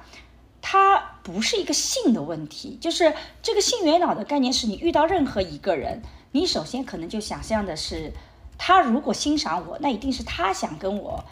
[0.60, 8.12] 它不是一个性的问题，就是这个性缘脑的概念是你遇到任何一个人，你首先可能就想象的是，
[8.58, 11.24] 他如果欣赏我，那一定是他想跟我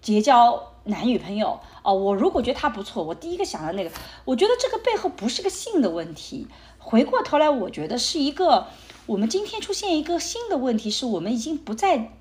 [0.00, 1.94] 结交男女朋友哦。
[1.94, 3.90] 我如果觉得他不错，我第一个想到那个，
[4.24, 6.46] 我觉得这个背后不是个性的问题。
[6.78, 8.66] 回过头来，我觉得是一个
[9.06, 12.12] 我们今天出现一个新的问题，是我们已经不再。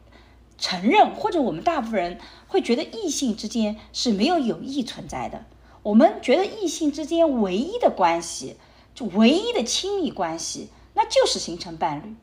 [0.57, 5.45] 承认，或者我们大部分人会觉得异性之间是没有友谊存在的。
[5.81, 8.57] 我们觉得异性之间唯一的关系，
[8.93, 12.15] 就唯一的亲密关系，那就是形成伴侣。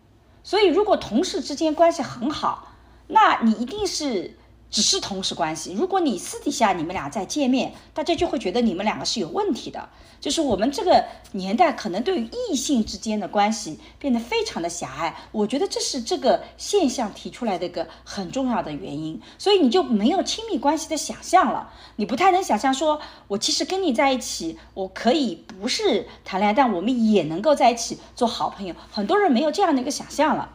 [0.44, 2.68] 所以，如果同事之间关系很好，
[3.08, 4.37] 那你一定是
[4.70, 5.72] 只是同事关系。
[5.72, 9.88] 如果你私底下你们俩再见面，大家就会觉得你们两个是有问题的。
[10.20, 19.22] 就是我们这个年代可能对于异性之间的关系变得非常的狭隘，我觉得这是这个现象提出来的一个很重要的原因。
[19.38, 28.74] 所以你就没有亲密关系的想象了，你不太能想象说，我其实跟你在一起，我可以不是谈恋爱，但我们也能够在一起做好朋友。
[28.90, 30.50] 很多人没有这样的一个想象了。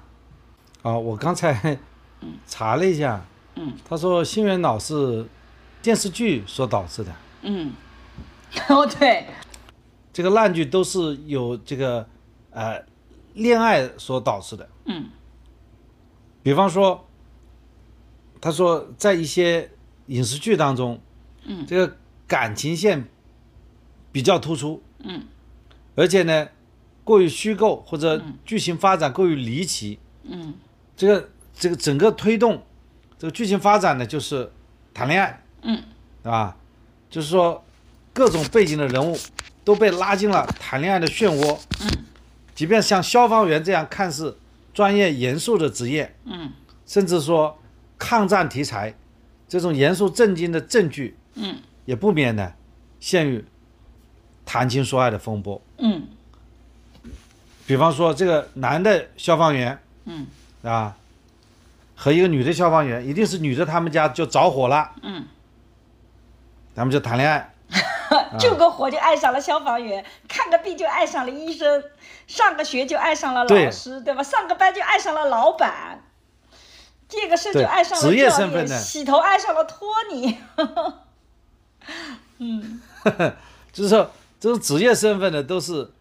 [0.81, 1.79] 啊，我刚才
[2.45, 3.25] 查了一下，
[3.87, 5.25] 他说心猿脑是
[5.81, 7.71] 电视剧所导致的，嗯，
[8.69, 9.25] 哦对，
[10.11, 12.07] 这个烂剧都是有这个
[12.51, 12.83] 呃
[13.33, 14.69] 恋爱所导致的。
[14.85, 15.09] 嗯。
[16.41, 17.07] 比方说，
[18.41, 19.69] 他说在一些
[20.07, 20.99] 影视剧当中，
[21.45, 21.95] 嗯，这个
[22.27, 23.07] 感情线
[24.11, 25.25] 比较突出，嗯，
[25.95, 26.49] 而且呢
[27.03, 30.53] 过于虚构或者剧情发展过于离奇，嗯。
[30.95, 32.61] 这个这个整个推动
[33.23, 34.51] 这个剧情发展呢，就是
[34.93, 35.81] 谈恋爱，嗯，
[36.21, 36.57] 对吧？
[37.09, 37.63] 就是说
[38.11, 39.17] 各种背景的人物
[39.63, 42.03] 都被拉进了谈恋爱的漩涡，嗯，
[42.53, 44.37] 即便像消防员这样看似
[44.73, 46.51] 专业严肃的职业，嗯。
[46.85, 47.57] 甚至说
[47.97, 48.93] 抗战题材
[49.47, 51.55] 这种严肃正经的证据，嗯。
[51.85, 52.51] 也不免呢
[52.99, 53.45] 陷于
[54.45, 55.61] 谈情说爱的风波。
[55.77, 56.07] 嗯。
[57.65, 60.27] 比方说这个男的消防员嗯。
[60.61, 60.97] 啊，
[61.95, 65.25] 和一个女的消防员，一定是女的他们家就着火了，嗯，
[66.75, 67.49] 咱们就谈恋爱。
[68.37, 71.83] 救个火就爱上了消防员，看个病就爱上了医生，
[72.27, 74.21] 上个学就爱上了老师，对吧？
[74.21, 76.03] 上个班就爱上了老板，
[77.09, 80.37] 这个身就爱上了职业身份的洗头爱上了托尼。
[82.37, 82.81] 嗯
[83.71, 85.91] 就是说，这种职业身份的，都是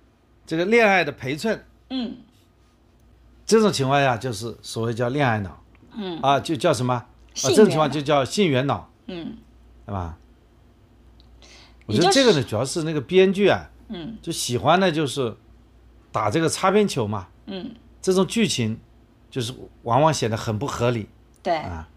[0.47, 1.65] 这个恋爱的陪衬。
[1.89, 2.19] 嗯
[3.47, 5.62] 这种情况下，就是所谓叫恋爱脑
[5.95, 6.95] 嗯啊，就叫什么？
[6.95, 9.37] 啊，这种情况就叫性缘脑，嗯
[9.87, 10.17] 对吧？
[11.87, 15.37] 我觉得这个呢，主要是那个编剧啊，嗯就喜欢呢，就是
[16.11, 17.29] 打这个擦边球嘛。
[17.47, 18.79] 嗯，这种剧情
[19.31, 19.53] 就是
[19.83, 21.09] 往往显得很不合理
[21.43, 21.89] 对，啊。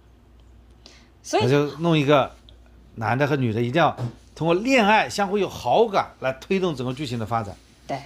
[1.22, 2.36] 所以他就弄一个
[2.96, 3.96] 男的和女的一定要
[4.36, 7.56] 通过恋爱相互有好感来推动整个剧情的发展。
[7.88, 8.02] 对，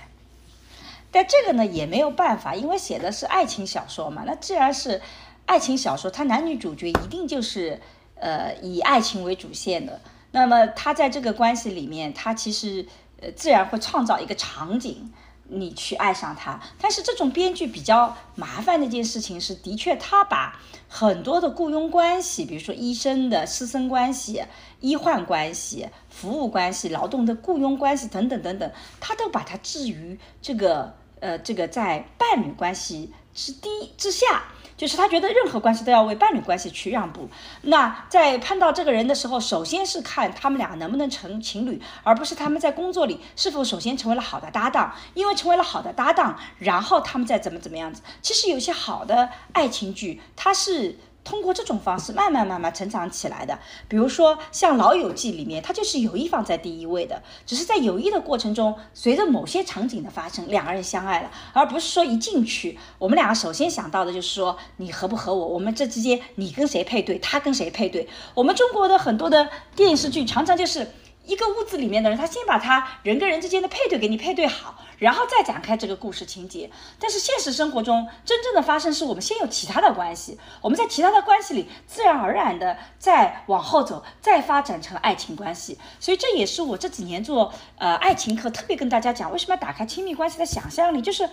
[1.11, 4.23] 但这个呢也没有办法，因为写的是爱情小说嘛。
[4.25, 5.01] 那既然是
[5.49, 7.81] 爱情小说，它男女主角一定就是
[8.13, 9.99] 呃以爱情为主线的。
[10.31, 12.85] 那么他在这个关系里面，他其实
[13.19, 15.11] 呃自然会创造一个场景。
[15.51, 24.43] 你去爱上他，但是这种编剧比较麻烦的一件事情是，的确他把很多的雇佣关系，比如说医生的师生关系、
[24.79, 34.43] 医患关系、服务关系、劳动的雇佣关系等等等等，他都把它置于这个呃这个在伴侣关系之低之下。
[34.79, 37.29] 就是他觉得任何关系都要为伴侣关系去让步。
[37.63, 44.95] 那在碰到这个人的时候，首先是看他们俩能不能成情侣，而不是他们在工作里是否首先成为了好的搭档。
[45.13, 48.01] 因为成为了好的搭档，然后他们再怎么怎么样子。
[48.21, 50.97] 其实有些好的爱情剧，它是。
[51.29, 68.09] 通过这种方式慢慢慢慢成长起来的，比如说像《老友记》里面，它就是友谊放在第一位的，只是在友谊的过程中，随着某些场景的发生，两个人相爱了，而不是说一进去，我们两个首先想到的就是说你合不合我，我们这之间你跟谁配对，他跟谁配对。
[68.33, 70.87] 我们中国的很多的电视剧常常就是。
[71.25, 76.69] 一个屋子里面的人，他先把他人跟人之间的配对给你配对好，然后再展开这个故事情节。
[76.99, 85.79] 但是现实生活中，真正的发生是我们先有其他的关系，我们在其他的关系里自然而然的再往后走，再发展成爱情关系。
[85.99, 91.27] 所以这也是我这几年做呃爱情课特别跟大家讲，为什么要打开亲密关系的想象力，就是。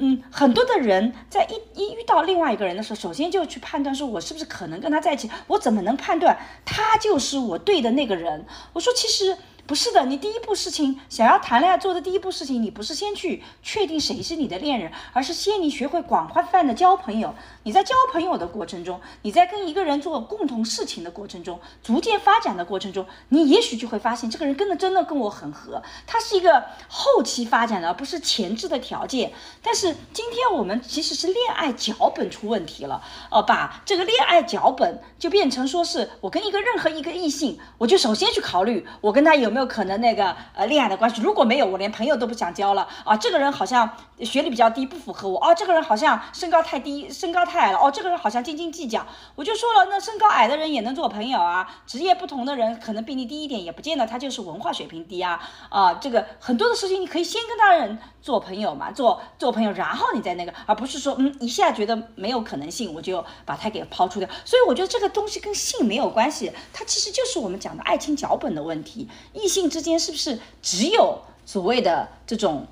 [0.00, 5.28] 嗯，很多的人在一一遇到另外一个人的时候，首先就去判断说，我是不是可能跟他在一起？
[5.48, 8.46] 我怎么能判断他就是我对的那个人？
[8.72, 9.36] 我说，其实
[9.68, 10.06] 不是的。
[10.06, 17.34] 你第一步事情想要谈恋爱做的第一步事情，你不是先去确定谁是你的恋人，而是先你学会广泛泛的交朋友。
[17.64, 25.82] 你在交朋友的过程中，你在跟一个人做共同事情的过程中，逐渐发展的过程中，你也许就会发现这个人跟的真的跟我很合。
[26.06, 29.34] 他是一个后期发展的，而不是前置的条件。
[29.62, 41.20] 但是今天我们其实是恋爱脚本出问题了，呃，把这个恋爱脚本就变成说是我跟一个任何一个异性，我就首先去考虑我跟他有没没有可能那个呃恋爱的关系？
[41.20, 43.16] 如果没有，我连朋友都不想交了啊。
[43.16, 43.90] 这个人好像
[44.20, 45.52] 学历比较低，不符合我哦。
[45.52, 47.90] 这个人好像身高太低，身高太矮了哦。
[47.90, 49.04] 这个人好像斤斤计较。
[49.34, 51.68] 我就说了，那身高矮的人也能做朋友啊。
[51.88, 55.40] 职业不同的人可能比你低一点，也不见得他就是文化水平低啊
[55.70, 55.94] 啊。
[55.94, 64.28] 这个很多的事情你可以先跟他人做朋友嘛，做做朋友，然后你再那个，而不是说嗯一下觉得没有可能性，我就把他给抛出掉。
[64.44, 69.08] 所以我觉得这个东西跟性没有关系，它其实就是我们讲的爱情脚本的问题。
[69.48, 72.66] 异性之间是不是只有所谓的这种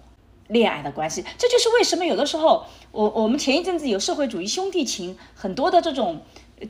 [0.48, 1.24] 恋爱的关系？
[1.38, 6.20] 这就是为什么有的时候，我我们前一阵子有社会主义兄弟情，很多的这种。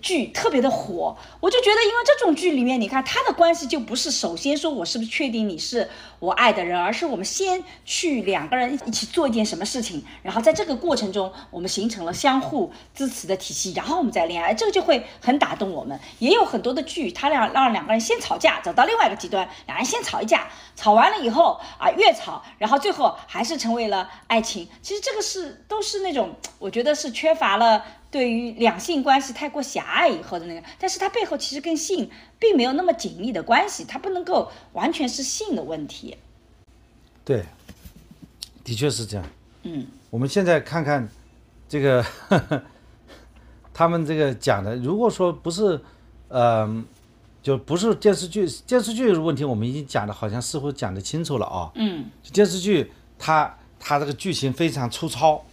[0.02, 15.98] 剧特别的火，我就觉得，因为这种剧里面，你看他的关系就不是首先说我是不是确定你是我爱的人，而是我们先去两个人一起做一件什么事情，然后在这个过程中，我们形成了相互支持的体系，然后我们再恋爱，这个就会很打动我们。
[16.18, 24.68] 也有很多的剧，他俩让两个人先吵架，走到另外一个极端，两人先吵一架，吵完了以后啊，越吵，然后最后还是成为了爱情。
[24.82, 27.84] 其实这个是都是那种，我觉得是缺乏了。
[28.10, 36.16] 对于两性关系太过狭隘以后的那个，但是它背后其实跟性并没有那么紧密的关系，它不能够完全是性的问题。
[37.24, 37.44] 对，
[38.64, 39.26] 的确是这样。
[39.64, 41.06] 嗯，我们现在看看
[41.68, 42.04] 这个
[43.74, 45.78] 他们这个讲的，如果说不是，
[46.28, 46.84] 呃，
[47.42, 51.70] 就不是电视剧，电视剧的问题我们已经讲的好像似乎讲的清楚了啊。
[51.74, 55.44] 嗯，电视剧它它这个剧情非常粗糙，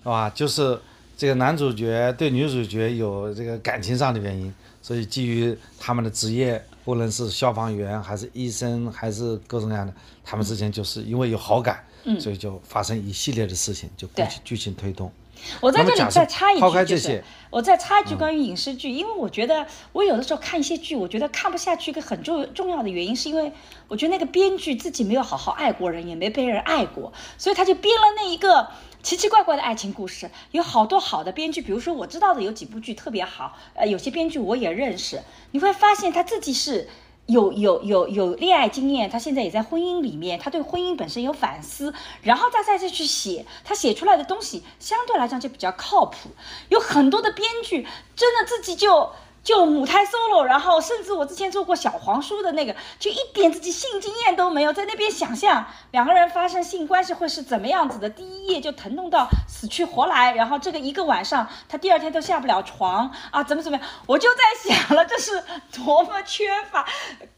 [0.00, 0.28] 是吧？
[0.28, 0.78] 就是。
[1.20, 9.92] 这个男主角对女主角有这个感情上的原因，所以基于他们的职业，不论是消防员还是医生，还是各种各样的，
[10.24, 15.12] 他们之间就是因为有好感，嗯所以就发生一系列的事情，就剧剧情推动。
[15.60, 23.52] 我在这里再插一句，就是，我再插一句关于影视剧，因为我觉得我有的时候看一些剧，我觉得看不下去，一个很重重要的原因是因为
[23.88, 28.66] 我觉得那个编剧自己没有好好爱过人，也没被人爱过，所以他就编了那一个。
[29.02, 35.22] 奇奇怪怪的爱情故事，有好多好的编剧，比如说我知道的有几部剧特别好，呃，有些编剧我也认识。
[35.52, 36.88] 你会发现他自己是
[37.26, 46.30] 有有有有恋爱经验，他现在也在婚姻里面，他对婚姻本身有反思，然后他再再去写，他写出来的东西相对来讲就比较靠谱。
[46.68, 49.10] 有很多的编剧真的自己就。
[49.42, 66.86] 就母胎 solo，然后甚至我之前做过小黄书的那个，就一点自己性经验都没有，在那边想象两个人发生性关系会是怎么样子的，第一页就疼痛到死去活来，然后这个一个晚上他第二天都下不了床啊，怎么怎么样，我就在想了，这是多么缺乏，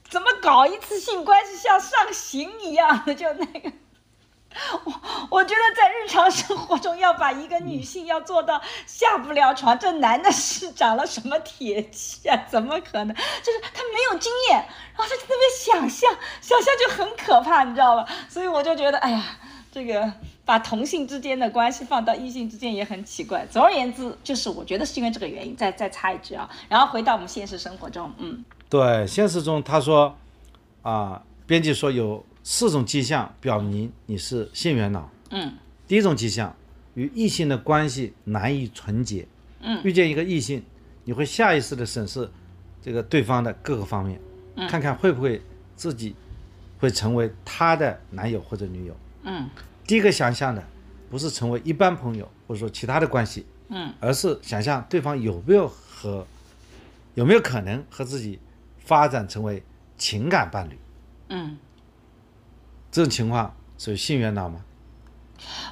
[0.08, 3.72] 怎么搞一次性关系像上刑一样的，就那个。
[4.84, 4.92] 我
[5.38, 12.44] 我觉得在日常生活中要把一个女性要做到下不了床，这男的是长了什么铁器啊？
[12.48, 13.14] 怎么可能？
[13.14, 16.10] 就是他没有经验，然后他就特别想象，
[16.40, 18.06] 想象就很可怕，你知道吧？
[18.28, 19.22] 所以我就觉得，哎呀，
[19.70, 20.12] 这个
[20.44, 23.46] 把同性之间的关系放到异性之间也很奇怪。
[23.46, 25.56] 总而言之，就是我觉得是因为这个原因。
[25.56, 30.16] 再再插一句啊，然后回到我们现实生活中，嗯，对，现实中他说，
[30.82, 32.24] 啊，编辑说有。
[32.44, 35.10] 四种迹象表明你是性缘脑。
[35.30, 35.54] 嗯，
[35.86, 36.54] 第一种迹象，
[36.94, 39.26] 与异性的关系难以纯洁。
[39.60, 40.62] 嗯，遇见一个异性，
[41.04, 42.28] 你会下意识的审视
[42.82, 44.20] 这个对方的各个方面，
[44.68, 45.40] 看看会不会
[45.76, 46.16] 自己
[46.80, 48.96] 会成为他的男友或者女友。
[49.22, 49.48] 嗯，
[49.86, 50.62] 第一个想象的
[51.08, 56.26] 不是成为一般朋友或者说其他的关系，嗯，而是想象对方有没有和
[57.14, 58.40] 有没有可能和自己
[58.80, 59.62] 发展成为
[59.96, 60.76] 情感伴侣。
[61.28, 61.56] 嗯。
[62.92, 64.60] 这种情况属于性缘脑吗？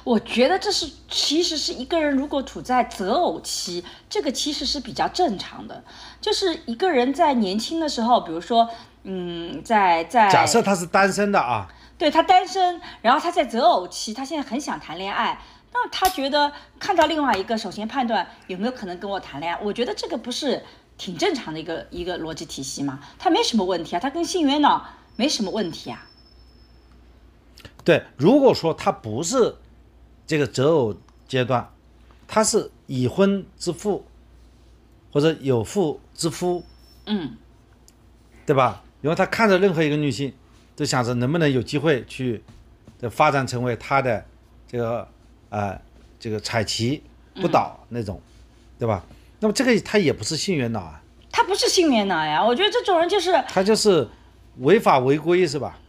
[0.03, 5.83] 我觉得这是其实是一个人如果处在择偶期，这个其实是比较正常的。
[6.19, 8.67] 就是一个人在年轻的时候，比如说，
[9.03, 15.39] 嗯，在在假设他是单身的啊，对他单身，然后他在择偶期，他现在很想谈恋爱，
[15.71, 20.63] 那他觉得看到另外一个，首先判断有没有可能跟我谈恋爱，我觉得这个不是
[20.97, 22.99] 挺正常的一个一个逻辑体系吗？
[23.19, 26.07] 他没什么问题啊，他跟性缘脑没什么问题啊。
[27.83, 29.55] 对，如果说他不是
[30.27, 30.95] 这个择偶
[31.27, 31.69] 阶段，
[32.27, 34.05] 他是已婚之妇
[35.11, 36.63] 或者有妇之夫，
[37.05, 37.35] 嗯，
[38.45, 38.83] 对吧？
[39.01, 40.31] 因为他看着任何一个女性，
[40.75, 42.43] 都想着能不能有机会去
[43.09, 44.23] 发展成为他的
[44.67, 45.07] 这个
[45.49, 45.75] 啊
[46.19, 47.01] 这个彩旗
[47.35, 48.21] 不倒那种，
[48.77, 49.03] 对吧？
[49.39, 54.07] 那么这个他也不是性缘脑啊，他不是性缘脑呀，我觉得这种人就是他就是
[54.59, 55.79] 违法违规是吧？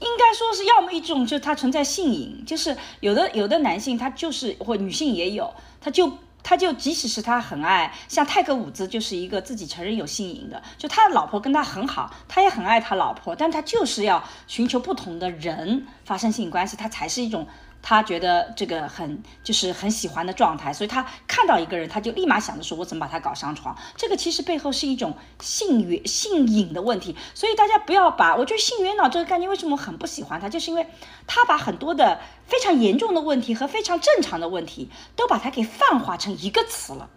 [0.00, 17.46] 应该说是要么一种，就是他存在性瘾，就是有的有的男性他就是或女性也有，他就他就即使是他很爱，像泰格伍兹就是一个自己承认有性瘾的，就他的老婆跟他很好，他也很爱他老婆，但他就是要寻求不同的人发生性关系，他才是一种。
[17.80, 23.76] 他觉得这个很就是很喜欢的状态，所以他看到一个人，他就立马想着说，我怎么把他搞上床？
[23.96, 27.16] 这个其实背后是一种性缘性瘾的问题。
[27.34, 30.86] 所以大家不要把我觉得性缘脑这个概念为什么很不喜欢它，就是因为
[31.26, 37.08] 他把很多的非常严重的问题和非常正常的问题都把它给泛化成一个词了。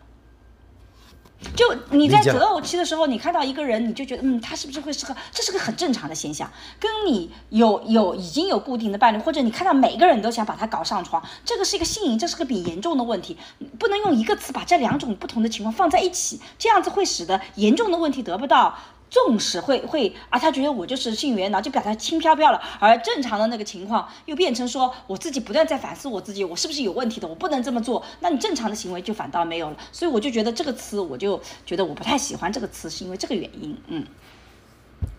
[1.55, 5.15] 就你在择偶期的时候，你看到一个人，你就觉得，嗯，他是不是会适合？
[5.31, 6.49] 这是个很正常的现象。
[6.79, 13.37] 跟你有有已经有固定的伴侣，或者你看到每个人都想把他搞上床，这个是一个性瘾，这是个比严重的问题。
[13.79, 18.77] 不能用一个词把这两种不同的情况放在一起，这样子会使得严重的问题得不到。
[19.11, 22.61] 重视会会啊，他觉得我就是性缘脑，就表他轻飘飘了。
[22.79, 27.27] 而正常的那个情况又变成说，我自己不断在反思我自己，我是不是有问题的？
[27.27, 28.01] 我不能这么做。
[28.21, 29.75] 那你正常的行为就反倒没有了。
[29.91, 33.77] 所以我就觉得这个词，我就觉得我不太喜欢这个词，是因为这个原因。
[33.87, 34.07] 嗯，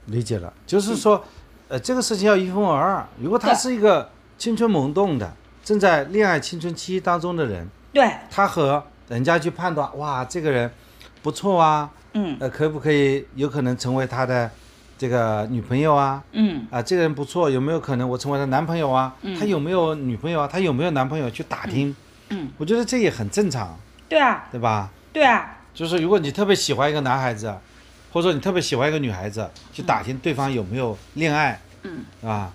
[0.07, 1.23] 理解了，就是说，
[1.69, 3.07] 呃，这个事情要一分为二。
[3.19, 5.31] 如果他是一个青春萌动的，
[5.63, 10.73] 正在恋爱青春期当中的人，对，他和人家去判断，哇，这个人
[11.23, 11.91] 不错啊。
[12.15, 14.51] 嗯，呃，可不可以有可能成为他的
[14.99, 16.23] 这个女朋友啊？
[16.33, 19.15] 嗯，啊，这个人不错，有没有可能我成为他男朋友啊？
[19.23, 20.49] 嗯，他有没有女朋友啊？
[20.51, 21.31] 他有没有男朋友？
[21.31, 21.95] 去打听。
[22.31, 23.79] 嗯，我觉得这也很正常。
[24.09, 24.91] 对啊，对吧？
[25.13, 27.55] 对啊，就是如果你特别喜欢一个男孩子，
[28.13, 32.53] 或者说你特别喜欢一个女孩子，去打听对方有没有恋爱，嗯，是吧？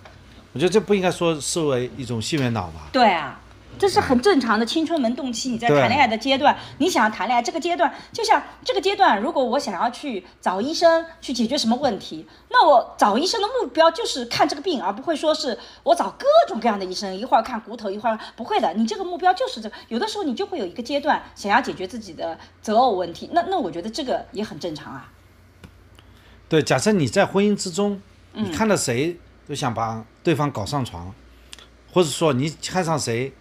[0.53, 2.89] 我觉得这不应该说视为一种性缘脑吧？
[2.91, 3.39] 对啊。
[3.77, 18.73] 这是很正常的青春萌动期，你在谈恋爱的阶段，你想要谈恋爱这个阶段，就像这个阶段，如果我想要去找医生去解决什么问题，那我找医生的目标就是看这个病，而不会说是我找各种各样的医生，一会儿看骨头，一会儿不会的。
[18.73, 25.11] 你这个目标就是这，有的时候你就会有一个阶段想要解决自己的择偶问题，那那我觉得这个也很正常啊。
[26.49, 28.01] 对，假设你在婚姻之中，
[28.33, 29.17] 你看到谁
[29.47, 31.13] 都想把对方搞上床，
[31.93, 33.33] 或者说你看上谁。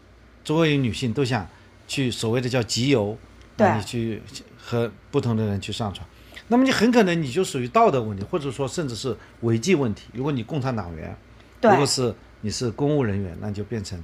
[0.47, 1.45] 作为女性都想
[1.89, 3.19] 去所谓的叫集邮，
[3.57, 4.23] 对，你去
[4.57, 6.07] 和不同的人去上床，
[6.47, 10.05] 那么你很可能你就属于道德问题，或者说甚至是违纪问题。
[10.13, 11.17] 如果你共产党员，
[11.63, 14.01] 如果是你是公务人员，那就变成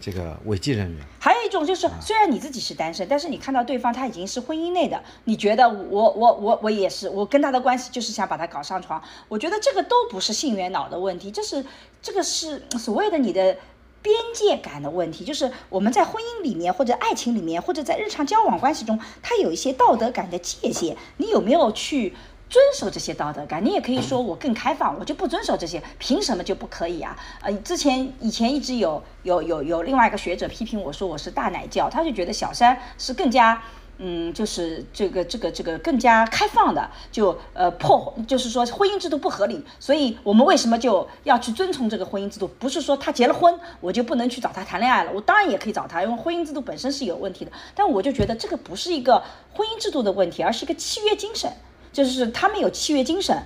[0.00, 1.04] 这个违纪人员。
[1.20, 9.02] 还有一种就是，虽然你自己是单身，但是你看到对方他已经是婚姻内的，你觉得我我我我也是，我跟他的关系就是想把他搞上床。
[9.28, 11.62] 我觉得这个都不是性缘脑的问题，这是
[12.00, 13.54] 这个是所谓的你的。
[14.02, 22.14] 边界感的问题，就是我们在婚姻里面，或者爱情里面，或者在日常交往关系中，它有一些道德感的界限，你有没有去
[22.50, 23.64] 遵守这些道德感？
[23.64, 27.16] 你也可以说我更开放，我就不遵守这些，凭什么就不可以啊？
[27.40, 33.62] 呃，之前以前一直有有有有另外一个学者批评我说我是大奶教，他就觉得小三是更加。
[34.04, 42.48] 嗯，就是这个这个这个更加开放的，就呃破，就是说婚姻制度不合理，所以我们为什么就要去遵从这个婚姻制度？
[42.58, 47.52] 不是说他结了婚，我就不能去找他谈恋爱了，我当然也可以找他，因为婚姻制度本身是有问题的。
[47.76, 49.22] 但我就觉得这个不是一个
[49.54, 51.48] 婚姻制度的问题，而是一个契约精神，
[51.92, 53.40] 就是他们有契约精神。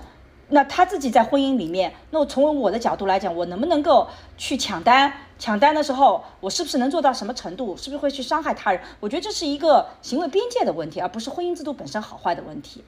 [0.49, 5.11] 那他自己在婚姻里面，那我从我的角度来讲，我能不能够去抢单？
[5.37, 7.75] 抢单的时候，我是不是能做到什么程度？
[7.75, 8.81] 是不是会去伤害他人？
[8.99, 12.83] 我觉得这是一个行为边界的问题，而不是婚姻制度本身好坏的问题。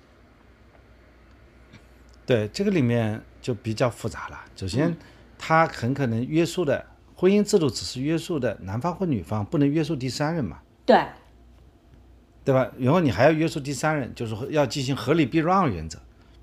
[2.26, 4.40] 对，这个里面就比较复杂了。
[4.56, 4.96] 首先，
[5.38, 6.86] 他很可能约束的
[7.16, 10.60] 婚姻制度只是约束的男方或女方，不能约束第三人嘛？
[10.86, 11.04] 对，
[12.46, 12.72] 对吧？
[12.78, 16.00] 然后你还要约束第三人，就是要进行合理避让原则。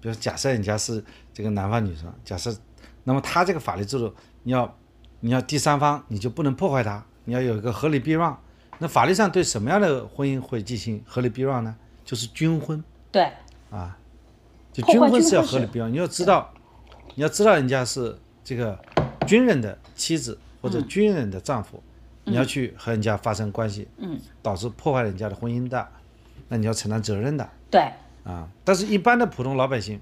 [0.07, 1.04] 比如假设人家是
[1.34, 2.57] 这个男方女生，假设，
[3.02, 4.78] 那么他这个法律制度，你要，
[5.18, 8.40] 你要第三方你就不能破坏他，你要有一个合理避让。
[8.78, 11.74] 那法律上对什么样的婚姻会进行合理避让呢？
[12.04, 12.80] 就是军婚。
[13.11, 13.32] 对。
[13.68, 13.98] 啊，
[14.72, 15.92] 就军婚是要合理避让。
[15.92, 16.54] 你要知道，
[17.16, 18.78] 你要知道人家是这个
[19.26, 21.82] 军人的妻子或者军人的丈夫，
[22.22, 25.88] 你要去和人家发生关系，嗯，导致破坏人家的婚姻的，
[26.46, 27.50] 那你要承担责任的。
[27.68, 27.92] 对。
[28.27, 30.01] 啊，但是一般的普通老百姓，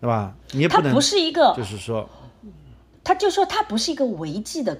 [0.00, 0.34] 对吧？
[0.50, 2.08] 你也不能，不是一个，就是说，
[3.04, 4.76] 他就说他不是一个违纪的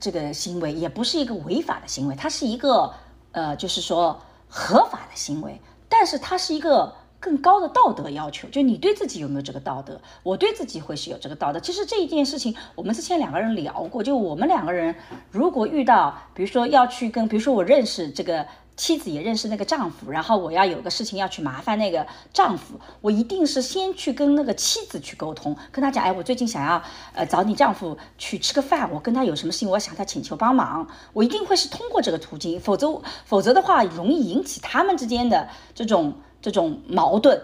[0.00, 2.92] 这个行为，也不是一个违法的行为，它是一个
[3.30, 10.00] 呃，就是说合法的行为，但是它是一个更高的道德要求，就你对自己有没有这个道德？
[10.24, 11.60] 我对自己会是有这个道德。
[11.60, 14.92] 其实这一件事情，我们之前两个人聊过，就我们两个人
[15.30, 18.44] 如果遇到，比如说要去跟，比如说我认识这个。
[18.78, 26.80] 妻子也认识那个丈夫，然后我要有个事情要去麻烦那个丈夫，我一定是先去跟那个妻子去沟通，跟他讲，哎，我最近想要
[27.12, 37.42] 呃找你丈夫去吃个饭，我跟他有什么事情，我想他请求帮忙，我一定会是通过这个途径，否则否则的话容易引起他们之间的这种这种矛盾。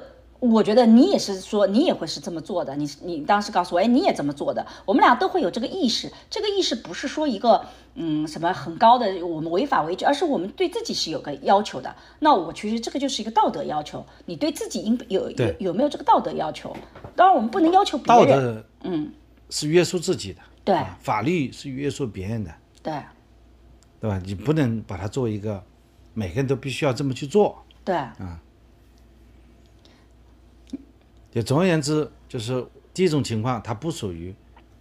[0.53, 2.75] 我觉得你也是说，你也会是这么做的。
[2.77, 4.67] 你你当时告诉我，哎，你也这么做的。
[4.85, 6.13] 我们俩都会有这个意识。
[6.29, 7.65] 这个意识不是说一个
[7.95, 11.95] 嗯什么很高的，我们违法违纪，而是我们对自己是有个要求的。
[12.19, 14.05] 那我其实这个就是一个道德要求。
[14.27, 16.77] 你对自己应有有有没有这个道德要求？
[17.17, 18.27] 当然我们不能要求别人。
[18.27, 19.13] 道德嗯
[19.51, 22.51] 是约束自己的，对，法律是约束别人的，
[22.83, 22.93] 对，
[24.01, 24.21] 对吧？
[24.25, 25.63] 你不能把它作为一个
[26.13, 28.41] 每个人都必须要这么去做，对，啊。
[31.35, 34.33] 就总而言之，就是第一种情况，它不属于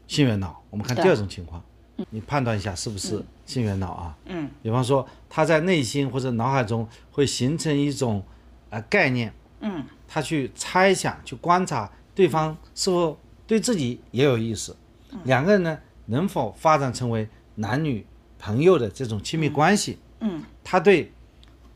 [0.07, 0.61] 性缘脑。
[0.69, 1.63] 我们看第二种情况，
[2.11, 4.17] 你判断一下是不是性缘脑啊？
[4.25, 4.49] 嗯。
[4.61, 8.23] 比方说，他在内心或者脑海中会形成一种
[8.69, 14.75] 呃概念，嗯，他去猜想、去观察对方是否对自己也有意思，
[15.23, 18.05] 两个人呢能否发展成为男女
[18.37, 19.97] 朋友的这种亲密关系？
[20.19, 20.43] 嗯。
[20.63, 21.11] 他对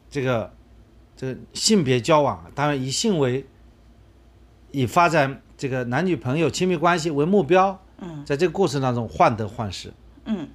[0.10, 0.54] 这个
[1.16, 3.44] 这个性别交往，当然以性为
[4.78, 9.92] 以发展这个男女朋友亲密关系为目标，嗯，在这个过程当中患得患失，
[10.26, 10.50] 嗯，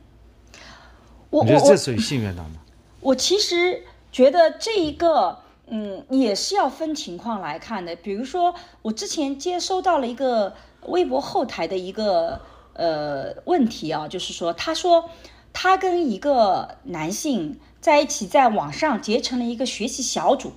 [1.29, 2.61] 我觉得这属于性缘脑吗？
[3.01, 7.97] 我其实觉得这一个，嗯，也是要分情况来看的。
[7.97, 10.55] 比如说，我之前接收到了一个
[10.87, 12.41] 微博后台的一个
[12.75, 15.11] 呃问题啊，就是说，他说
[15.53, 20.53] 他跟一个男性在一起，在网上结成了一个学习小组，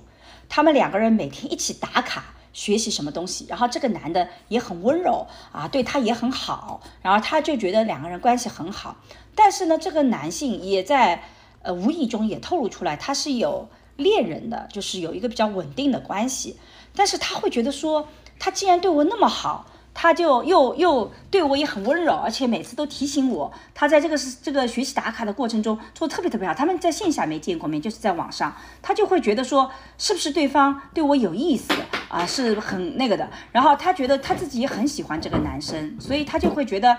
[0.48, 2.34] 他们两个人每天一起打卡。
[2.56, 8.96] 学习什么东西，然后这个男的也很温柔啊，对他也很好，然后他就觉得两个人关系很好。
[9.34, 11.22] 但是呢，这个男性也在
[11.60, 16.56] 呃无意中也透露出来，他是有恋人的，就是有一个比较稳定的关系。
[16.94, 19.66] 但是他会觉得说，他既然对我那么好。
[19.98, 23.50] 他就又又对我也很温柔，而且每次都提醒我。
[23.74, 26.52] 他在这个是这个学习打卡的过程中做特别特别好。
[26.52, 31.72] 他们在线下没见过面，就是在网上，他就会觉得说，是不是对方对我有意思
[32.10, 32.26] 啊？
[32.26, 33.26] 是很那个的。
[33.52, 36.94] 然后他觉得他自己也很喜欢这个男生，所以他就会觉得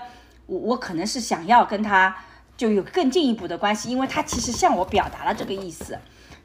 [0.46, 2.12] 我我可能是想要跟他
[2.56, 5.96] 就有更进一步的关系，因为他其实向我表达了这个意思。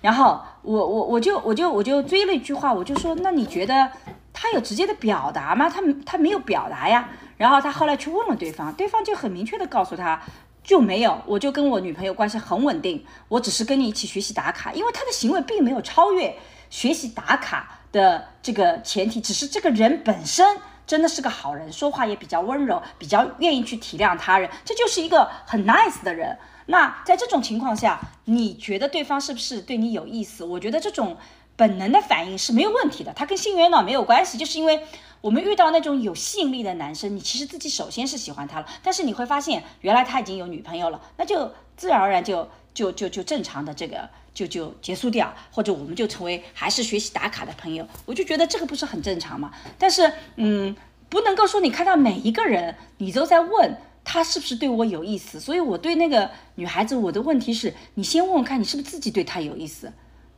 [0.02, 3.90] 然后我我我就我就我就追了一句话，我就说，那你觉得？
[4.34, 5.70] 他有直接的表达吗？
[5.70, 7.10] 他他没有表达呀。
[7.38, 10.22] 然后他后来去问了对方，对方就很明确的告诉他，
[10.64, 14.72] 就没有，我就跟我女朋友关系很稳定，我只是跟你一起学习打卡。
[14.74, 16.36] 因为他的行为并没有超越
[16.70, 20.46] 学习打卡的这个前提，只是这个人本身
[20.86, 26.38] 真的是个好人，说话也比较温柔，比较愿意去体谅他人，这就是一个很 nice 的人。
[26.68, 30.44] 那在这种情况下，你觉得对方是不是对你有意思？
[30.46, 31.18] 我觉得这种。
[31.56, 34.82] 本能的反应是没有问题的，它跟性缘脑没有关系，就是因为
[35.22, 49.52] 我们遇到那种有吸引力的男生，你其实自己首先是喜欢他了，但是你会发现原来他已经有女朋友了， 那就自然而然就就就就正常的这个就就结束掉，或者我们就成为还是学习打卡的朋友，我就觉得这个不是很正常吗？
[49.78, 50.76] 但是嗯，
[51.08, 59.94] 不能够说你看到每一个人你都在问他是不是对我有意思，所以我对那个女孩子我的问题是你先问问看你是不是自己对她有意思。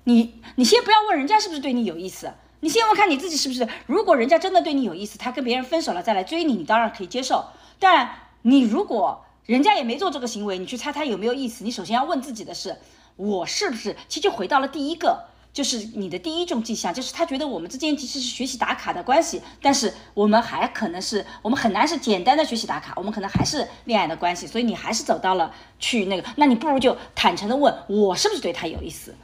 [0.06, 3.68] 你你先不要问人家是不是对你有意思，你先问看你自己是不是。
[3.88, 7.44] 如果人家真的对你有意思，他跟别人分手了再来追你，你当然可以接受。
[7.80, 8.10] 但
[8.44, 12.78] 你如果人家也没做这个行为，你去猜他有没有意思，你首先要问自己的是，
[13.16, 13.96] 我是不是？
[14.08, 29.16] 其实回到了第一个，就是你的第一种迹象，就是他觉得我们之间其实是学习打卡的关系，但是我们还可能是我们很难是简单的学习打卡，我们可能还是恋爱的关系，所以你还是走到了去那个，那你不如就坦诚的问我是不是对他有意思。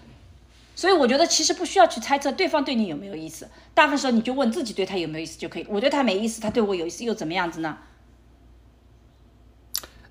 [0.82, 5.68] 所以我觉得其实不需要去猜测对方对你有没有意思，大部分时候你就问自己对他有没有意思就可以。
[5.70, 7.78] 我对他没意思，他对我有意思又怎么样子呢？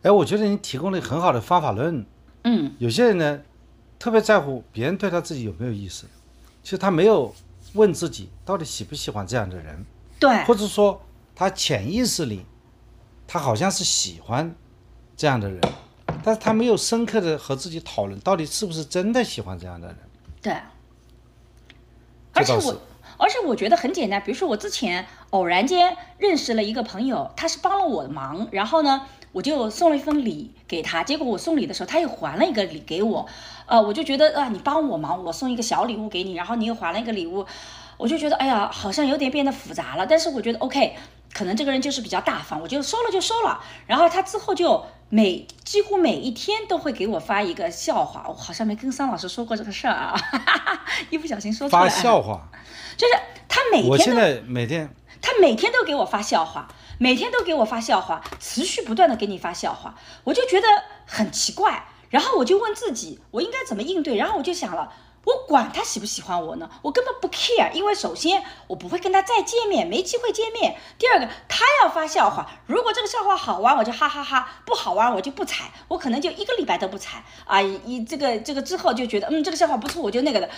[0.02, 2.06] 哎，我觉得你提供了很好的方法论。
[2.44, 3.42] 嗯，有些人呢，
[3.98, 6.06] 特别在乎别人对他自己有没有意思，
[6.62, 7.34] 其实他没有
[7.72, 9.84] 问自己到底喜不喜欢这样的人。
[10.20, 11.02] 对，或者说
[11.34, 12.46] 他潜意识里，
[13.26, 14.54] 他好像是喜欢
[15.16, 15.60] 这样的人，
[16.22, 19.96] 但是他没有深刻的和自己讨论到底是不是真的喜欢这样的人。
[20.42, 20.54] 对，
[22.32, 22.80] 而且我，
[23.18, 24.22] 而且我觉得很简单。
[24.22, 31.04] 比如说，我之前偶然间认识了一个朋友，他是帮了我的忙，然后呢，我就送了一份礼给他。
[31.04, 33.26] 结果我送礼的时候，他又还了一个礼给我，
[33.66, 37.44] 呃，我就觉得啊，你帮我忙，我送一个小礼物给你，然后你又还了一个礼物，
[37.98, 40.06] 我就觉得哎呀，好像有点变得复杂了。
[40.06, 40.96] 但是我觉得 OK，
[41.34, 43.62] 可能这个人就是比较大方，我就收了就收了。
[43.86, 50.14] 然后他之后就每几乎每一天都会给我发一个笑话，我好像没跟桑老师说过这个事儿啊，
[51.10, 51.82] 一不小心说出来。
[51.82, 52.48] 发笑话，
[52.96, 53.12] 就是
[53.48, 54.88] 他每天我现在每天
[55.20, 59.94] 他每天都给我发笑话，每天都给我发笑话，持续不断的给你发笑话，
[60.24, 60.66] 我就觉得
[61.04, 61.86] 很奇怪。
[62.08, 64.16] 然后我就问自己，我应该怎么应对？
[64.16, 64.92] 然后我就想了，
[65.30, 66.68] 我管他喜不喜欢我呢？
[66.82, 70.76] 我根本不 care，因为首先我不会跟他再见面，没机会见面。
[70.98, 77.60] 第二个，他要发笑话，如果这个笑话好玩，我就哈哈哈；不好玩，我就不踩，我可能就一个礼拜都不踩啊。
[77.62, 80.50] 一这个这个之后就觉得，嗯，这个笑话不错，我就那个的。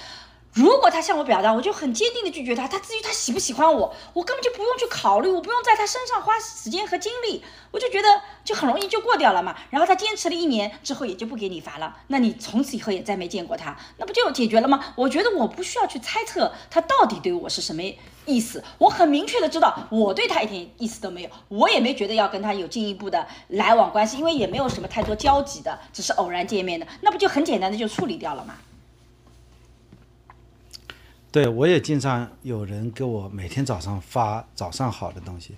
[0.53, 2.69] 如果他向我表达，我就很坚定的拒绝他。
[2.69, 8.09] 他至于他喜不喜欢我，我根本就不用去考虑，我不用在他身上花时间和精力，我就觉得
[8.45, 9.57] 就很容易就过掉了嘛。
[9.71, 11.97] 然后他坚持了一年之后，也就不给你发了。
[12.09, 14.93] 那你从此以后也再没见过他，那不就解决了吗？
[14.95, 17.83] 我觉得我不需要去猜测他到底对我是什么
[18.27, 28.57] 意思，我很明确的知道我对他一点意思都没有，我也没觉得要跟他有进一步的来往关系，因为也没有什么太多交集的，只是偶然见面的，那不就很简单的就处理掉了吗？
[31.33, 35.57] 对我也经常有人给我每天早上发早上好的东西，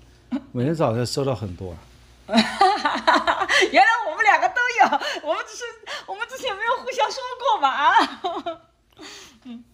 [0.53, 1.75] 每天早上收到很多。
[2.27, 5.65] 原来我们两个都有，我们只是
[6.07, 8.61] 我们之前没有互相说过嘛啊。
[9.45, 9.65] 嗯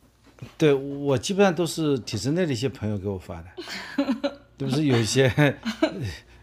[0.57, 5.31] 对我基本上都是体制内的一些朋友给我发的， 都是有一些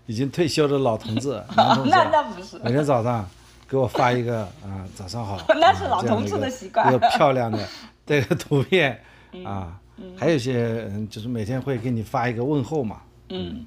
[0.06, 3.28] 已经退休的老同志、男同志那啊，那不是，每天早上
[3.68, 7.68] 给我发一个啊早上好，那是老同志的习惯一个漂亮的
[8.06, 9.04] 这个图片
[9.46, 9.80] 啊，
[10.16, 13.66] 还有一些人就是每天会给你发一个问候嘛，嗯。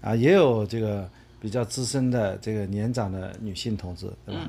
[0.00, 1.08] 啊，也有这个
[1.38, 4.40] 比较资深的这个年长的女性同志，对吧？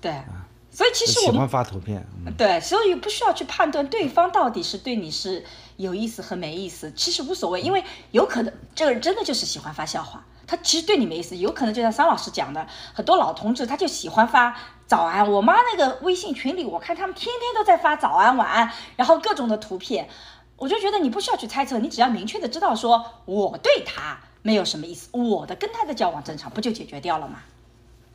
[0.00, 0.10] 对。
[0.12, 2.32] 啊，所以其实我们喜欢发图片，嗯。
[2.38, 5.44] 对，所以不需要去判断对方到底是对你是
[5.76, 15.30] 有意思和没意思，其实无所谓，因为有可能这个人真的就是喜欢发笑话，他其实对你没意思，有可能就像桑老师讲的，很多老同志他就喜欢发早安。
[15.30, 20.08] 我妈那个微信群里，我看他们天天都在发早安晚安，然后各种的图片，
[20.56, 27.40] 我就觉得你不需要去猜测，你只要明确的知道说我对他没有什么意思，我的跟他的交往正常，不就解决掉了吗？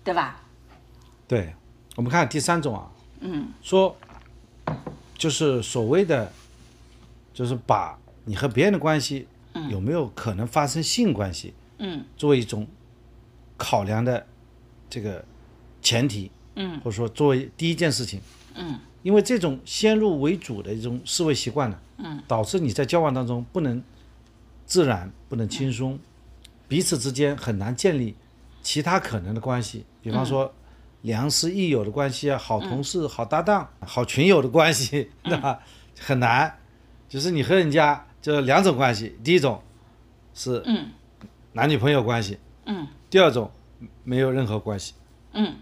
[0.04, 0.42] 对吧？
[1.28, 1.54] 对，
[1.96, 3.96] 我们看第三种啊，嗯说
[5.18, 6.32] 就是所谓的，
[7.34, 9.28] 就是把你和别人的关系
[9.70, 12.06] 有没有可能发生性关系，嗯。
[12.16, 12.68] 作为一种
[13.58, 14.26] 考量的
[14.90, 15.24] 这个
[15.82, 16.80] 前提，嗯。
[16.80, 18.20] 或者说作为第一件事情，
[18.56, 18.80] 嗯。
[19.02, 23.84] 因为这种先入为主的一种思维习惯呢，嗯，导致你在交往当中不能
[24.66, 26.00] 自然，不能轻松，
[26.70, 28.16] 彼此之间很难建立
[28.62, 30.54] 其他可能的关系，比方说
[31.02, 35.60] 良师益友的关系啊，好同事、好搭档、好群友的关系， 对吧？
[36.00, 36.58] 很难，
[37.10, 39.62] 就是你和人家就两种关系，第一种
[40.34, 40.92] 是嗯
[41.54, 43.50] 男女朋友关系，嗯第二种
[44.04, 44.94] 没有任何关系。
[45.34, 45.56] 嗯。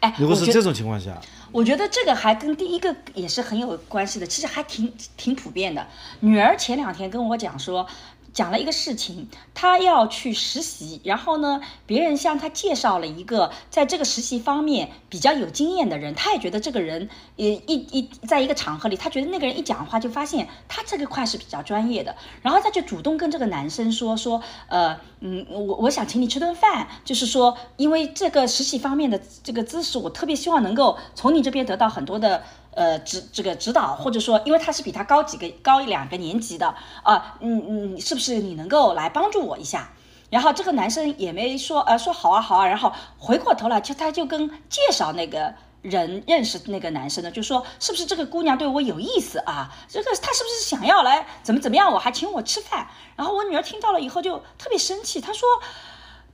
[0.00, 1.18] 哎，如果是这种情况下，
[1.50, 5.86] 我觉得这个还跟第一个也是很有关系的，其实还挺挺普遍的。
[6.20, 7.86] 女儿前两天跟我讲说，
[8.32, 32.42] 讲了一个事情，她要去实习，然后呢，别人向她介绍了一个在这个实习方面比较有经验的人，她也觉得这个人也一一在一个场合里，她觉得那个人一讲话就发现他这个块是比较专业的，然后她就主动跟这个男生说说，呃，嗯，我我想请你吃顿饭，就是说，因为这个实习方面的这个知识，我特别希望能够从你这边得到很多的。
[32.74, 39.90] 呃，指这个指导，或者说，因为他是比他高几个高一两个年级的啊，嗯嗯，是不是你能够来帮助我一下？
[40.30, 49.70] 然后这个男生也没说，呃，说好啊好啊，然后回过头来，就他就跟介绍那个人认识那个男生呢，就说是不是这个姑娘对我有意思啊？
[49.88, 51.92] 这个他是不是想要来怎么怎么样？
[51.92, 52.88] 我还请我吃饭。
[53.16, 55.46] 然后我女儿听到了以后就特别生气，她说。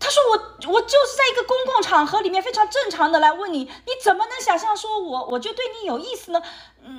[0.00, 6.40] 他说我我就是在一个公共场合里面非常正常的来问你，你怎么能想象说我我就对你有意思呢？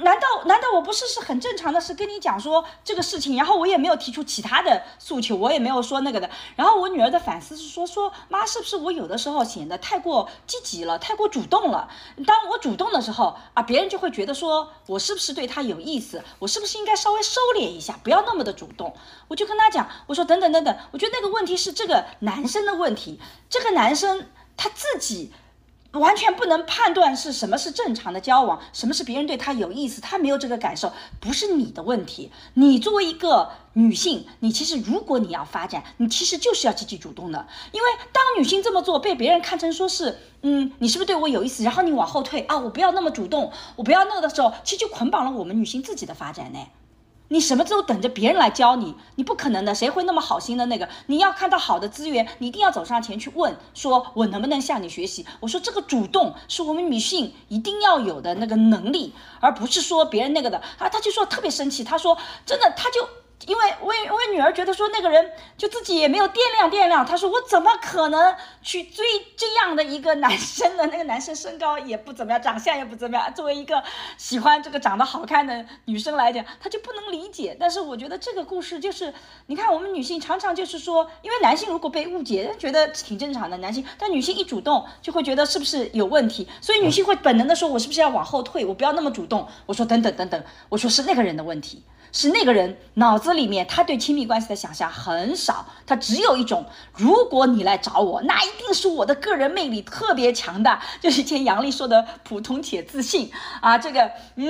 [0.03, 6.29] 难道难道我不是是很正常的是跟你讲说这个事情，然后我也没有提出其他的诉求，我也没有说那个的。
[6.55, 11.89] 然后我女儿的反思是说说妈是不是我有的时候显得太过积极了，太过主动了？
[12.25, 16.23] 当我主动的时候啊，别人就会觉得说我是不是对他有意思？
[16.39, 18.95] 我是不是应该稍微收敛一下，不要那么的主动？
[19.27, 23.19] 我就跟她讲，我说等等等等，我觉得那个问题是这个男生的问题，
[23.49, 25.31] 这个男生他自己。
[25.93, 32.31] 完全不能判断是什么是正常的交往，什么是别人对他有意思，他没有这个感受，不是你的问题。
[32.53, 37.47] 你作为一个女性，你其实如果你要发展，你其实就是要积极主动的。
[37.71, 41.63] 因为当女性这么做被别人看成说是，嗯，你是不是对我有意思？
[41.63, 46.59] 然后你往后退啊，我不要那么主动，我不要那个的时候，其实就捆绑了我们女性自己的发展呢。
[47.29, 50.89] 你什么时候等着别人来教你，你不可能的，谁会那么好心的那个？
[51.05, 55.25] 你要看到好的资源，你一定要走上前去问，说我能不能向你学习？
[55.39, 60.89] 我说这个主动是我们女性一定要有的那个能力，而不是说别人那个的啊。
[60.89, 63.07] 他就说特别生气，他说真的，他就。
[63.47, 69.05] 因为我我女儿觉得说那个人就自己也没有掂量掂量，她说我怎么可能去追
[69.37, 70.85] 这样的一个男生呢？
[70.91, 73.33] 那个男生身高也不怎么样，长相也不怎么样。
[73.33, 73.81] 作为一个
[74.17, 77.55] 喜欢这个长得好看的女生来讲，她就不能理解。
[77.59, 79.13] 但是我觉得这个故事就是，
[79.47, 89.47] 你看我们女性常常就是说，因为男性如果被误解，觉得挺正常的，男性，但女性一主动就会觉得是不是有问题，所以女性会本能的说，我是不是要往后退，我不要那么主动。
[89.65, 91.81] 我说等等等等，我说是那个人的问题。
[92.11, 103.31] 是那个人脑子里面，他对亲密关系的想象很少，他只有一种：如果你来找我，那一定是我的个人魅力特别强大， 就是以前杨丽说的普通且自信
[103.61, 103.77] 啊。
[103.77, 104.47] 这个你，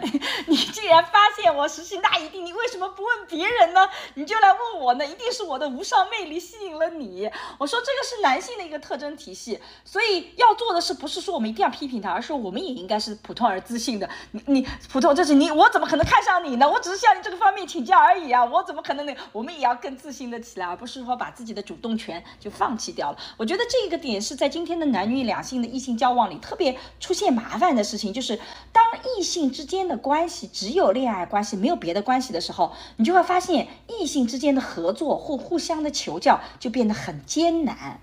[0.48, 3.86] 你既然发现我实性，那一定你为什么不问别人呢？
[4.14, 5.04] 你就来问我呢？
[5.04, 7.30] 一定是我的无上魅力吸引了你。
[7.58, 14.08] 我说这个是男性的一个特征体系，所以要做的是不是说我们一定要批评他，而是我们也应该是普通而自信的。
[14.30, 16.66] 你你普通，就是你，我怎么可能看上你呢？
[16.66, 16.77] 我。
[16.78, 19.12] 我只是向你这个方面请教而已啊，我怎么可能呢？
[19.32, 23.18] 我们也要更自信的起来，而不是说把自己的主动权就放弃掉了。
[23.36, 28.38] 我觉得这个点是在今天的男女两性的异性交往里特别出现麻烦的事情，就是
[28.70, 28.84] 当
[29.18, 37.98] 异性之间的关系只有恋爱关系，没有别的关系的时候，你就会发现异性之间的合作或互相的求教就变得很艰难，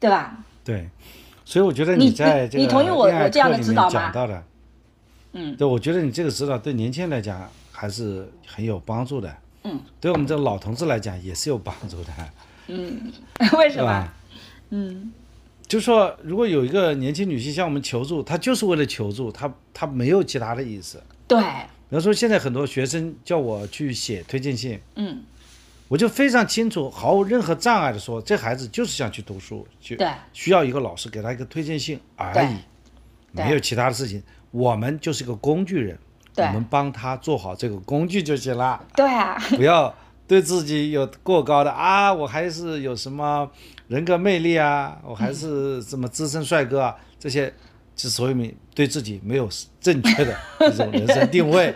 [0.00, 0.38] 对吧？
[0.64, 0.88] 对，
[1.44, 4.12] 所以我觉得你在这个你同意我我这样的指导吗？
[5.30, 7.48] 嗯，对，我觉得你这个指导对年轻人来讲。
[7.84, 12.10] 还是很有帮助的，嗯，对我们这老同志来讲也是有帮助的，
[12.68, 13.12] 嗯，
[13.58, 14.08] 为什么？
[14.70, 15.12] 嗯，
[15.68, 21.02] 就说如果有一个年轻女性向我们求助，她就是为了求助，她她没有其他的意思。
[21.28, 21.38] 对，
[21.90, 25.22] 比方说现在很多学生叫我去写推荐信，嗯，
[25.88, 32.56] 我就非常清楚，毫无任何障碍的说，这孩子就是想去读书，就对，需要一个老师给他一个推荐信而已，
[33.32, 34.22] 没有其他的事情，
[34.52, 35.98] 我们就是个工具人。
[36.36, 38.82] 我们帮他做好这个工具就行了。
[38.96, 39.94] 对啊， 不要
[40.26, 43.48] 对自己有过高的啊，我还是有什么
[43.88, 47.52] 人格魅力啊，我还是什么资深帅哥啊，这些
[47.94, 48.34] 之所以
[48.74, 49.48] 对自己没有
[49.80, 51.74] 正确的这种人生定位。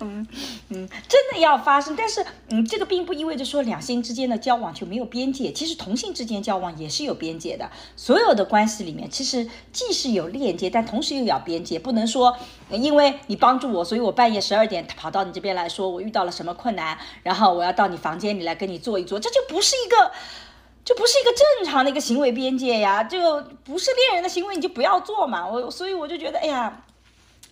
[0.00, 0.26] 嗯
[0.70, 5.52] 嗯，真的要发生，但是嗯，这个并不意味着说两性之间的交往就没有边界。
[5.52, 7.70] 其实同性之间交往也是有边界的。
[7.94, 11.78] 所有的关系里面，其实既是有链接，但同时又要边界。
[11.78, 12.34] 不能说
[12.70, 20.10] 因为你帮助我，所以我半夜十二点跑到你这边来说我遇到了什么困难，然后我要到你房间里来跟你坐一坐，这就不是一个，
[20.84, 25.46] 就不是一个正常的一个行为边界呀，就不是恋人的行为，你就不要做嘛。
[25.46, 26.80] 我所以我就觉得，哎呀。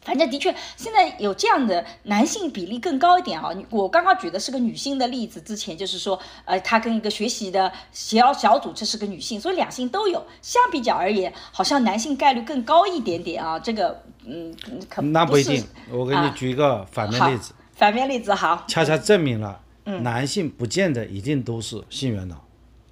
[0.04, 3.50] 反正的确，现在有这样的男性比例更高一点啊。
[3.70, 10.20] 我刚刚举的是个女性的例子，之前就是说，呃，他跟一个学习的小小组，这是个女性，所以两性都有。
[10.40, 13.56] 相比较而言，好像男性概率更高一点点啊。
[13.60, 14.52] 这个，嗯，
[14.90, 15.64] 可那不一定。
[15.92, 17.54] 我给你举一个反面例子。
[17.76, 18.64] 反面例子好。
[18.66, 22.42] 恰恰证明了，男性不见得一定都是性缘脑。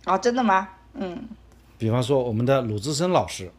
[0.07, 0.69] 哦，真的吗？
[0.95, 1.29] 嗯。
[1.79, 3.51] 比方说我们的鲁智深老师，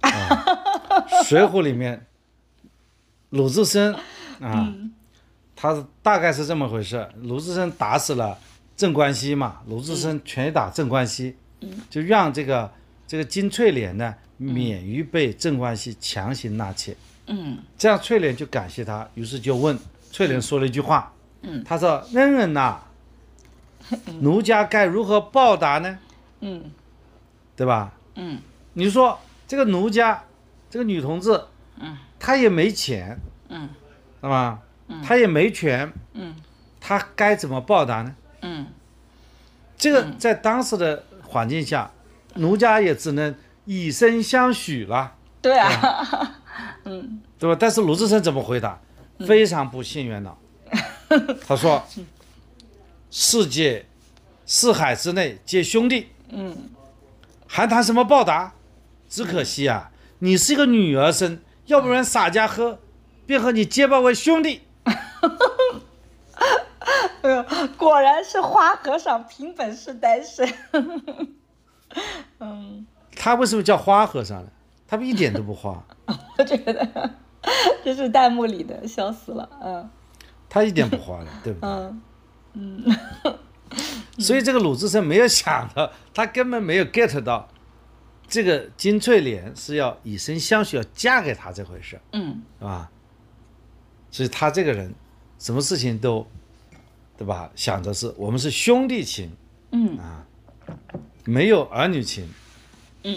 [0.08, 2.06] 《啊水浒》里面。
[3.30, 3.92] 鲁智深
[4.40, 4.72] 啊，
[5.56, 7.06] 他大概是这么回事。
[7.22, 8.38] 鲁智深打死了
[8.76, 11.34] 镇关西嘛，鲁智深拳打镇关西，
[11.90, 12.70] 就让这个
[13.06, 16.96] 这个金翠莲呢免于被镇关西强行纳妾。
[17.26, 19.76] 嗯，这样翠莲就感谢他，于是就问
[20.12, 21.12] 翠莲说了一句话。
[21.42, 22.80] 嗯，他说：“恩人呐，
[24.20, 25.98] 奴家该如何报答呢？”
[26.40, 26.70] 嗯，
[27.54, 27.92] 对吧？
[28.14, 28.40] 嗯，
[28.74, 30.24] 你说这个奴家
[30.70, 31.40] 这个女同志。
[31.78, 31.96] 嗯。
[32.18, 33.20] 她也没钱，
[33.50, 33.68] 嗯，
[34.22, 34.58] 是吧？
[35.04, 36.34] 她也没权，嗯，
[36.80, 38.14] 她该怎么报答呢？
[38.40, 38.66] 嗯，
[39.76, 41.90] 这个在当时的环境下，
[42.36, 43.34] 奴家也只能
[43.66, 45.12] 以身相许了。
[45.42, 46.40] 对啊，
[46.84, 47.56] 嗯，对吧？
[47.60, 48.80] 但是鲁智深怎么回答？
[49.26, 50.38] 非常不信缘脑。
[51.46, 51.84] 他说
[53.10, 53.86] ：“世界
[54.44, 56.70] 四海之内皆兄弟，嗯，
[57.46, 58.54] 还谈什么报答？
[59.08, 62.78] 只可惜啊，你是一个女儿身。”要不然洒家喝，
[63.26, 64.60] 便和你结拜为兄弟。
[67.76, 70.48] 果然是花和尚凭本事单身。
[72.38, 72.86] 嗯，
[73.16, 74.48] 他为什么叫花和尚呢？
[74.86, 75.84] 他们一点都不花。
[76.38, 77.10] 我觉得
[77.82, 79.50] 这是弹幕里的，笑死了。
[79.60, 79.90] 嗯，
[80.48, 81.68] 他一点不花的，对不对？
[81.68, 82.00] 嗯
[82.56, 82.84] 嗯。
[84.18, 87.48] 所以这个鲁智深没有想到，他根本没有 get 到。
[88.28, 92.90] 这个金翠莲是要以身相许，要嫁给他这回事，嗯，是吧？
[94.10, 94.92] 所以他这个人，
[95.38, 96.26] 什么事情都，
[97.16, 97.48] 对吧？
[97.54, 99.30] 想着是我们是兄弟情，
[99.70, 100.26] 嗯啊，
[101.24, 102.28] 没有儿女情，
[103.04, 103.16] 嗯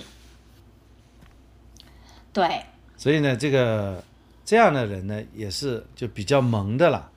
[2.32, 2.64] 对
[2.96, 4.04] 所以呢，这个
[4.46, 7.10] 这样的人呢，也是就比较萌的了。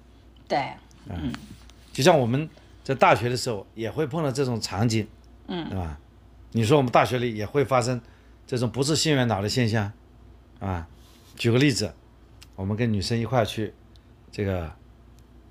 [0.48, 0.72] 对，
[1.92, 2.48] 就像我们
[2.82, 5.06] 在大学的时候也会碰到这种场景，
[5.46, 5.98] 嗯，对吧？
[6.52, 8.00] 你说我们大学里也会发生
[8.46, 9.92] 这种不是性缘脑的现象，
[10.58, 10.88] 啊，
[11.36, 11.94] 举个例子，
[12.56, 13.72] 我们跟女生一块去
[14.30, 14.70] 这个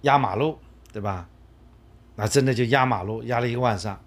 [0.01, 0.57] 压马路，
[0.91, 1.27] 对吧？
[2.15, 3.99] 那真的就压马路，压了一个晚上，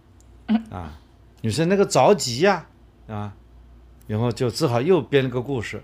[0.71, 1.01] 啊，
[1.41, 2.67] 女生那个着急呀、
[3.09, 3.35] 啊，
[4.07, 5.83] 然后就只好又编了个故事，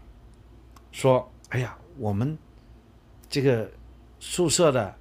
[0.92, 2.36] 说，哎呀，我们
[3.28, 3.70] 这个
[4.20, 4.94] 宿舍的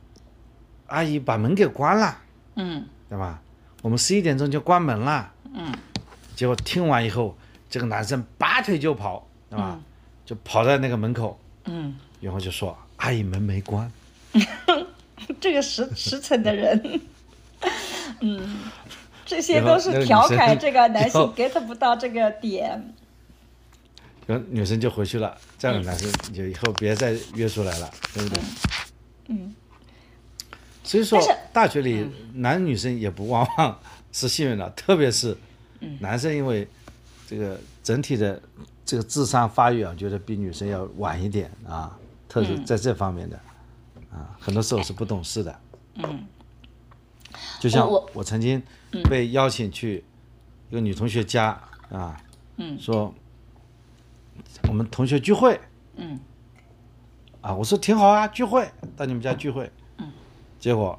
[0.89, 2.17] 阿姨把门给关了。
[2.55, 3.41] 嗯对吧？
[3.81, 5.31] 我们十一点钟就关门了。
[5.53, 5.73] 嗯。
[6.35, 7.35] 结果听完以后，
[7.69, 9.79] 这个男生拔腿就跑，对吧？
[10.25, 13.91] 就跑在那个门口，嗯，然后就说：“阿姨门没关。
[15.41, 17.01] 这个实实诚的人，
[18.21, 18.57] 嗯，
[19.25, 22.93] 这些都是调侃这个男性 get 不到这个点。”
[24.27, 25.35] 然后女生就回去了。
[25.57, 28.43] 这样的男生你就以后别再约出来了，对不对？
[29.29, 29.55] 嗯。
[30.89, 31.21] 所以说，
[31.53, 33.79] 大学里男女生也不往往
[34.11, 35.37] 是幸运的， 特别是
[35.99, 36.67] 男生，因为
[37.27, 38.41] 这个整体的
[38.83, 41.95] 这个智商发育啊，觉得比女生要晚一点啊，
[42.27, 43.39] 特别在这方面的
[44.11, 45.59] 啊，很多时候是不懂事的。
[45.97, 46.25] 嗯，
[47.59, 48.59] 就像我我曾经
[49.07, 50.03] 被邀请去
[50.71, 51.49] 一个女同学家
[51.91, 52.19] 啊，
[52.57, 52.79] 嗯。
[52.79, 53.13] 说
[54.67, 55.59] 我们同学聚会。
[55.97, 56.19] 嗯。
[57.41, 58.67] 啊，我说挺好啊，聚会
[58.97, 59.78] 到你们家聚会，嗯，
[60.59, 60.97] 结果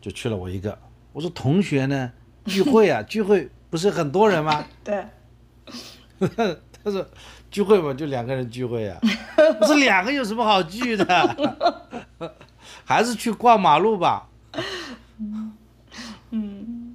[0.00, 0.76] 就去了我一个，
[1.12, 2.10] 我说同学呢
[2.46, 4.64] 聚会啊， 聚会不是很多人吗？
[4.82, 5.04] 对，
[6.82, 7.06] 他说
[7.50, 8.98] 聚会嘛，就两个人聚会啊。
[9.60, 12.34] 我说两个有什么好聚的？
[12.84, 14.28] 还是去逛马路吧。
[16.30, 16.94] 嗯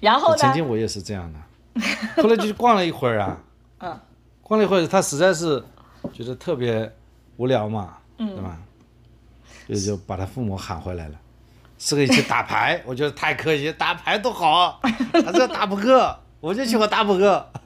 [0.00, 0.36] 然后呢？
[0.38, 3.38] 曾经我也是这样的，后来就逛了一会儿啊，
[3.80, 4.00] 嗯
[4.42, 5.62] 逛了一会儿，他实在是
[6.12, 6.90] 觉得特别
[7.36, 8.58] 无聊嘛，嗯对吧？
[9.68, 11.14] 就就把他父母喊回来了，
[11.78, 14.80] 四个一起打牌，我觉得太可惜，打牌多好，
[15.12, 17.52] 他这打扑克，我就喜欢打扑克。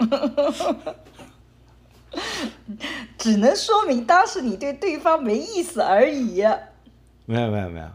[3.16, 6.42] 只能说明当时你对对方没意思而已。
[7.26, 7.88] 没有没有没有，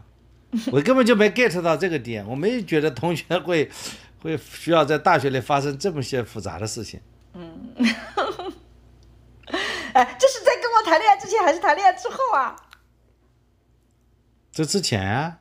[0.72, 3.70] 我根本就没 get 到这个点，我没觉得同学会
[4.22, 7.00] 会需要在大学里发生这么些复杂的事情。
[7.34, 7.74] 嗯
[9.92, 12.56] 哎，这是在跟我谈恋爱之前还是谈恋爱之后啊？
[14.56, 15.36] 这之前啊，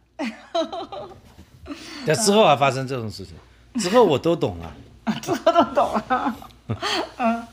[2.05, 3.34] 在之后还发生这种事情，
[3.82, 4.76] 之后我都懂了。
[5.24, 6.36] 之后都懂了。
[7.18, 7.47] 嗯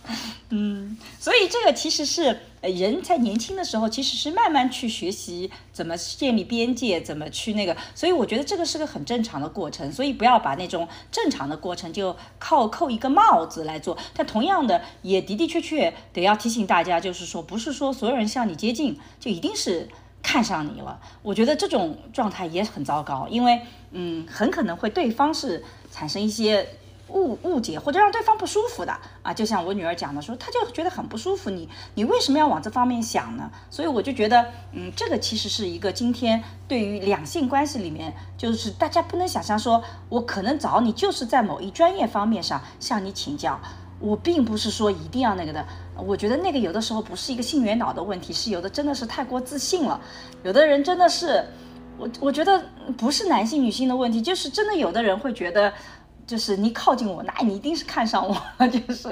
[0.48, 7.76] 嗯，所以这个其实是人在年轻的时候，其实是慢慢去学习怎么建立边界，怎么去那个。
[7.94, 13.96] 所以我觉得这个是个很正常的过程，所以不要把那种正常的过程就靠扣一个帽子来做。
[14.16, 19.88] 但同样的，也的的确确得要提醒大家，就是说，不是说所有人向你接近就一定是。
[20.22, 23.60] 看上你了，我觉得这种状态也很糟糕，因为
[23.90, 26.66] 嗯，很可能会对方是产生一些
[27.08, 29.34] 误误解或者让对方不舒服的啊。
[29.34, 33.50] 就像我女儿讲的说，她就觉得很不舒服，你你为什么要往这方面想呢？
[33.68, 43.60] 所以我就觉得，嗯，这个其实是一个今天对于两性关系里面，就是大家不能想象说，我可能找你就是在某一专业方面上向你请教。
[44.02, 45.64] 我并不是说一定要那个的，
[45.96, 50.00] 我觉得那个有的时候不是一个性缘脑的问题，是有的真的是太过自信了，
[50.42, 51.44] 有的人真的是，
[51.96, 52.62] 我我觉得
[52.98, 55.72] 不是男性女性的问题，就是真的有的人会觉得，
[56.26, 59.08] 就是你靠近我，那你一定是看上我了， 就是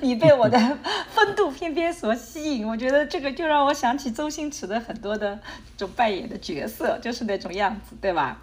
[0.00, 0.78] 你被我的
[1.10, 2.66] 风度翩翩所吸引。
[2.66, 5.34] 我觉得这个就让我想起周星驰的很多的
[5.76, 8.40] 这种扮演的角色，就是那种样子，对吧？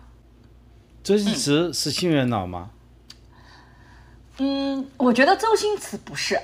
[1.03, 2.71] 周星驰是性缘脑吗？
[4.39, 6.39] 嗯，我觉得周星驰不是，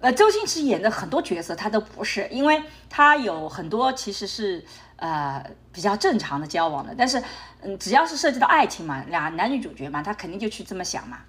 [0.00, 4.64] 呃，周星驰演的很多角色他都不是，因为他有很多其实是
[4.96, 7.22] 呃比较正常的交往的，但是
[7.62, 11.20] 嗯，只要是涉及到爱情嘛，俩男女主角嘛，他肯定就去这么想嘛。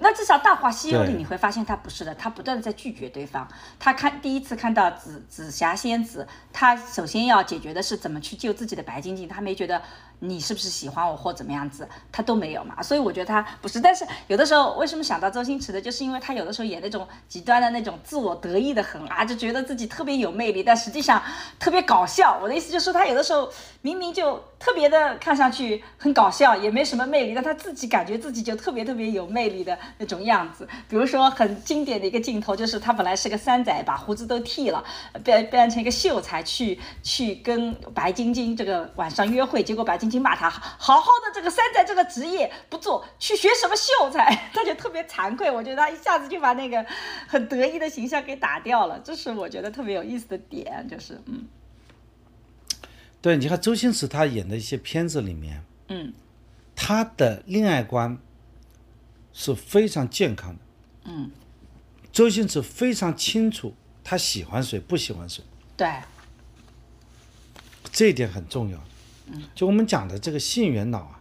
[0.00, 3.46] 那至少《大话西游》里你会发现他不是的，他不断的在拒绝对方。
[3.78, 9.80] 他看第一次看到紫紫霞仙子，他首先要解决的是怎么去救自己的白晶晶，他没觉得
[10.28, 12.82] 你是不是喜欢我或怎么样子，他都没有嘛。
[12.82, 13.80] 所以我觉得他不是。
[13.80, 21.22] 但是有的时候为什么想到周星驰的，就是因为他有的时候演那种极端的那种自我得意的很啊，就觉得自己特别有魅力，但实际上
[21.58, 22.38] 特别搞笑。
[22.42, 23.50] 我的意思就是，他有的时候
[23.82, 30.66] 明明就特别的看上去很搞笑，也没什么魅力，但他自己感觉自己就特别特别有魅力的那种样子。
[30.88, 34.82] 比如说很经典的一个镜头，就是他本来是个山仔，把胡子都剃了，
[35.22, 45.50] 变变成一个秀才去去跟白晶晶这个晚上约会，结果白晶晶骂他，好好的这个山寨这个职业不做，去学什么秀才， 他就特别惭愧。
[45.50, 46.86] 我觉得他一下子就把那个
[47.26, 51.48] 很得意的形象给打掉了，这是我觉得特别有意思的点，就是嗯
[53.20, 56.12] 对，你看周星驰他演的一些片子里面，嗯
[56.76, 58.16] 他的恋爱观
[59.32, 60.60] 是非常健康的。
[61.04, 61.30] 嗯，
[62.12, 65.42] 周星驰非常清楚他喜欢谁，不喜欢谁，
[65.76, 65.88] 对，
[67.92, 68.78] 这一点很重要。
[69.54, 71.20] 就我们讲的这个性缘脑啊，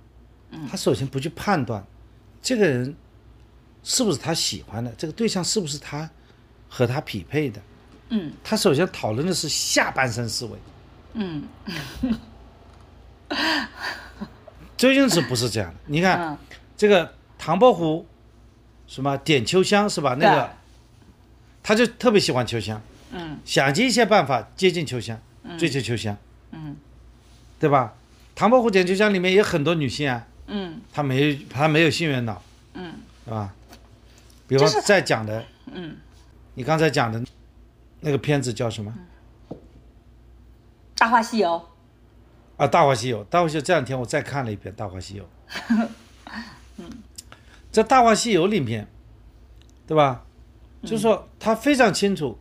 [0.69, 1.85] 他首先不去判断
[2.41, 2.95] 这个人
[3.83, 6.09] 是不是他喜欢的，这个对象是不是他
[6.69, 7.61] 和他匹配的，
[8.09, 8.33] 嗯。
[8.43, 10.57] 他首先讨论的是下半身思维。
[11.13, 11.43] 嗯。
[14.75, 16.37] 周星驰不是这样的，你看、嗯，
[16.75, 18.05] 这个唐伯虎，
[18.85, 20.15] 什么点秋香是吧？
[20.19, 20.51] 那个
[21.61, 22.81] 他就特别喜欢秋香，
[23.11, 23.39] 嗯。
[23.45, 25.19] 想尽一切办法接近秋香，
[25.57, 26.17] 追求秋香，
[26.51, 26.75] 嗯
[27.63, 27.93] 对吧？
[28.35, 32.41] 唐伯虎点秋香里面也有很多女性啊，嗯她没有她没有性缘脑，
[32.73, 33.53] 嗯对吧？
[34.49, 35.95] 比方就是再讲的，嗯，
[36.55, 37.23] 你刚才讲的
[38.01, 38.93] 那个片子叫什么？
[40.97, 41.53] 《大话西游
[42.57, 43.19] 啊，《大话西游》。
[43.29, 45.29] 《大话西游》这两天我再看了一遍《大话西游》。
[47.71, 48.89] 在《大话西游》里面，
[49.87, 50.25] 对吧？
[50.81, 52.37] 就是说他非常清楚，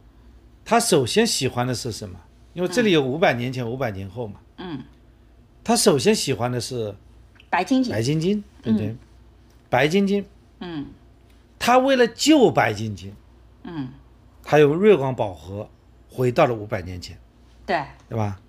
[0.65, 2.19] 他首先喜欢的是什么？
[2.55, 4.41] 因为这里有五百年前、五百年后嘛。
[4.59, 4.83] 嗯，
[5.65, 6.95] 他首先喜欢的是
[7.51, 8.97] 白晶晶，白晶晶，对不对？
[9.69, 10.25] 白晶晶，
[10.61, 10.87] 嗯。
[11.65, 13.15] 他为了救白晶晶，
[13.63, 13.91] 嗯，
[14.43, 15.69] 他用月光宝盒
[16.11, 17.17] 回到了五百年前，
[17.65, 18.41] 对，对吧？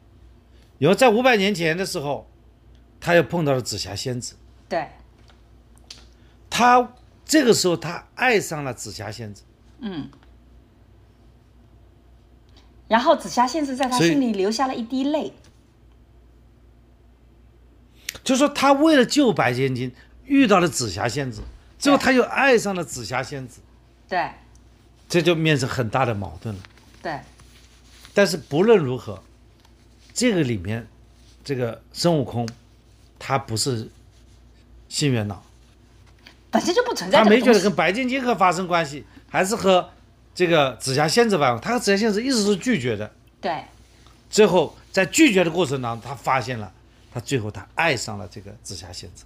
[0.80, 2.28] 然后在五百年前的时候，
[3.00, 4.36] 他又碰到了紫霞仙子。
[4.68, 4.90] 对，
[6.50, 9.44] 他这个时候他爱上了紫霞仙子，
[9.82, 10.10] 嗯。
[12.88, 15.34] 然后紫霞仙子在他心里留下了一滴泪，
[18.24, 19.92] 就说他为了救白晶晶
[20.26, 21.42] 遇到了紫霞仙子，
[21.78, 23.60] 最后他又爱上了紫霞仙子，
[24.08, 24.30] 对
[25.10, 26.62] 这就面临很大的矛盾了。
[27.02, 27.20] 对，
[28.14, 29.22] 但是不论如何，
[30.14, 30.88] 这个里面
[31.44, 32.48] 这个孙悟空
[33.20, 33.90] 他不是
[34.88, 35.44] 性缘脑，
[36.50, 39.90] 本身就不存在他没觉得跟白晶晶和发生关系，还是和
[40.34, 43.12] 这个紫霞仙子发生，他和紫霞仙子一直是拒绝的。
[43.42, 43.66] 对
[44.30, 46.72] 最后在拒绝的过程当中，他发现了，
[47.14, 49.26] 他最后他爱上了这个紫霞仙子。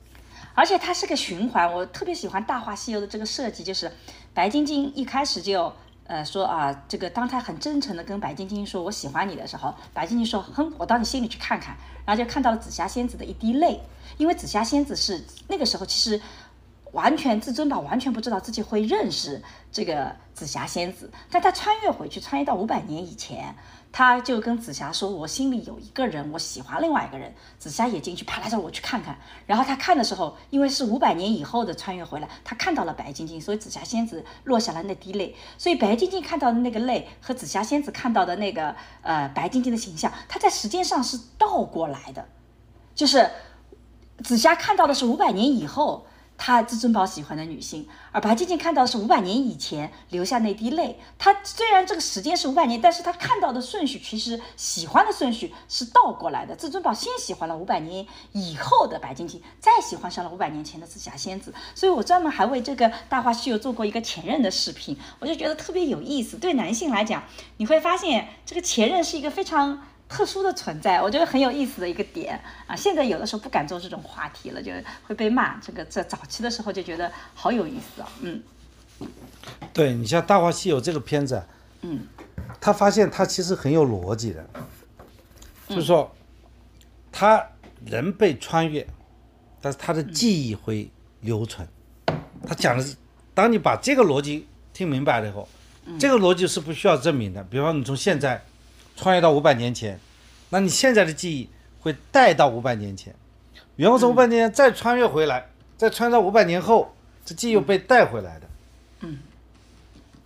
[0.53, 3.91] 而且它是个循环，我特别喜欢《大话西游》的这个设计，就是
[4.33, 5.71] 白晶晶一开始就
[6.05, 13.79] 呃说啊，这个当他很真诚的跟白晶晶说我喜欢你的时候，白晶晶说哼，我到你心里去看看，然后就看到了紫霞仙子的一滴泪，
[14.17, 16.21] 因为紫霞仙子是那个时候其实。
[16.93, 23.53] 完全至尊宝完全不知道自己会认识这个紫霞仙子，但他穿越回去，穿越到五百年以前，
[23.97, 29.17] 他就跟紫霞说：“我心里有一个人，我喜欢另外一个人。”紫霞也进去，啪啦叫我去看看。
[29.47, 35.35] 然后他看的时候，因为是五百年以后的穿越回来，他看到了白晶晶，所以紫霞仙子落下了那滴泪。
[35.57, 42.23] 所以白晶晶看到的那个泪和紫霞仙子看到的那个呃白晶晶的形象，它在时间上是倒过来的，
[42.93, 43.27] 就是
[44.23, 46.05] 紫霞看到的是五百年以后。
[46.37, 50.99] 他至尊宝喜欢的女性，而白晶晶看到是五百年以前留下那滴泪。
[51.17, 56.55] 他虽然这个时间是五百年，但是他看到的顺序其实喜欢的顺序是倒过来的。
[56.55, 61.53] 至尊宝先喜欢了五百年以后的白晶晶，再喜欢上了五百年前的紫霞仙子。
[61.73, 66.37] 所以我专门还为这个《大话西游》做过一个前任的视频，我就觉得特别有意思。
[66.37, 67.23] 对男性来讲，
[67.57, 69.81] 你会发现这个前任是一个非常。
[70.09, 72.75] 特殊的存在，我觉得很有意思的一个点啊！
[72.75, 74.71] 现在有的时候不敢做这种话题了，就
[75.05, 75.57] 会被骂。
[75.59, 78.41] 这个在早期的时候就觉得好有意思啊，嗯
[79.73, 81.45] 对你像《大话西游》这个片子啊，
[81.81, 82.07] 嗯，
[82.59, 84.43] 他发现他其实很有逻辑的，
[85.67, 86.11] 就是说，
[87.11, 87.45] 他
[87.85, 88.87] 人被穿越，
[89.61, 90.89] 但是他的记忆会
[91.21, 91.67] 留存。
[92.47, 92.95] 他讲的是，
[93.35, 95.47] 当你把这个逻辑听明白了以后，
[95.99, 97.43] 这个逻辑是不需要证明的。
[97.43, 98.41] 比方你从现在
[98.97, 99.97] 穿越到五百年前，
[100.49, 103.15] 那你现在的记忆会带到五百年前，
[103.77, 106.93] 然后从五百年前再穿越回来，再穿到五百年后，
[107.23, 108.47] 这记忆又被带回来的。
[109.01, 109.19] 嗯。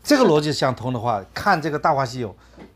[0.04, 2.30] 这个逻辑相通的话，看这个《大话西游》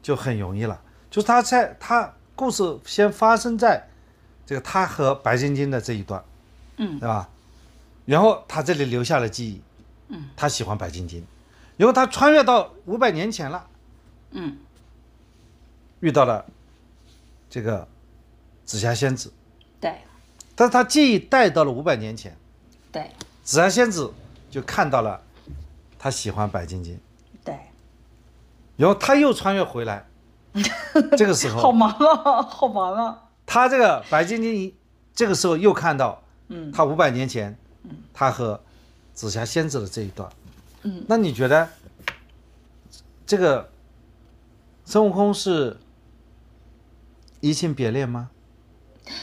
[0.04, 0.80] 就很容易了。
[1.10, 3.88] 就是他在他故事先发生在
[4.46, 6.24] 这个他和白晶晶的这一段，
[6.78, 7.28] 嗯，对吧？
[8.06, 9.62] 然后他这里留下了记忆，
[10.10, 11.26] 嗯，他喜欢白晶晶，
[11.78, 13.66] 然后他穿越到五百年前了，
[14.30, 14.58] 嗯，
[16.06, 16.46] 遇到了
[17.50, 17.88] 这个
[18.64, 19.34] 紫霞仙子，
[19.82, 19.96] 对。
[20.56, 22.38] 但是他记忆带到了五百年前，
[22.92, 23.10] 对。
[23.42, 24.14] 紫霞仙子
[24.52, 25.20] 就看到了
[25.98, 27.00] 他喜欢白晶晶，
[27.44, 27.58] 对，
[28.78, 30.06] 然后他又穿越回来，
[31.18, 34.76] 这个时候好忙啊，好忙啊，他这个白晶晶
[35.16, 37.58] 这个时候又看到，嗯，他五百年前，
[38.14, 38.62] 他和
[39.14, 40.32] 紫霞仙子的这一段，
[40.84, 41.68] 嗯，那你觉得
[43.26, 43.70] 这个
[44.86, 45.78] 孙悟空是
[47.46, 48.32] 移情别恋吗？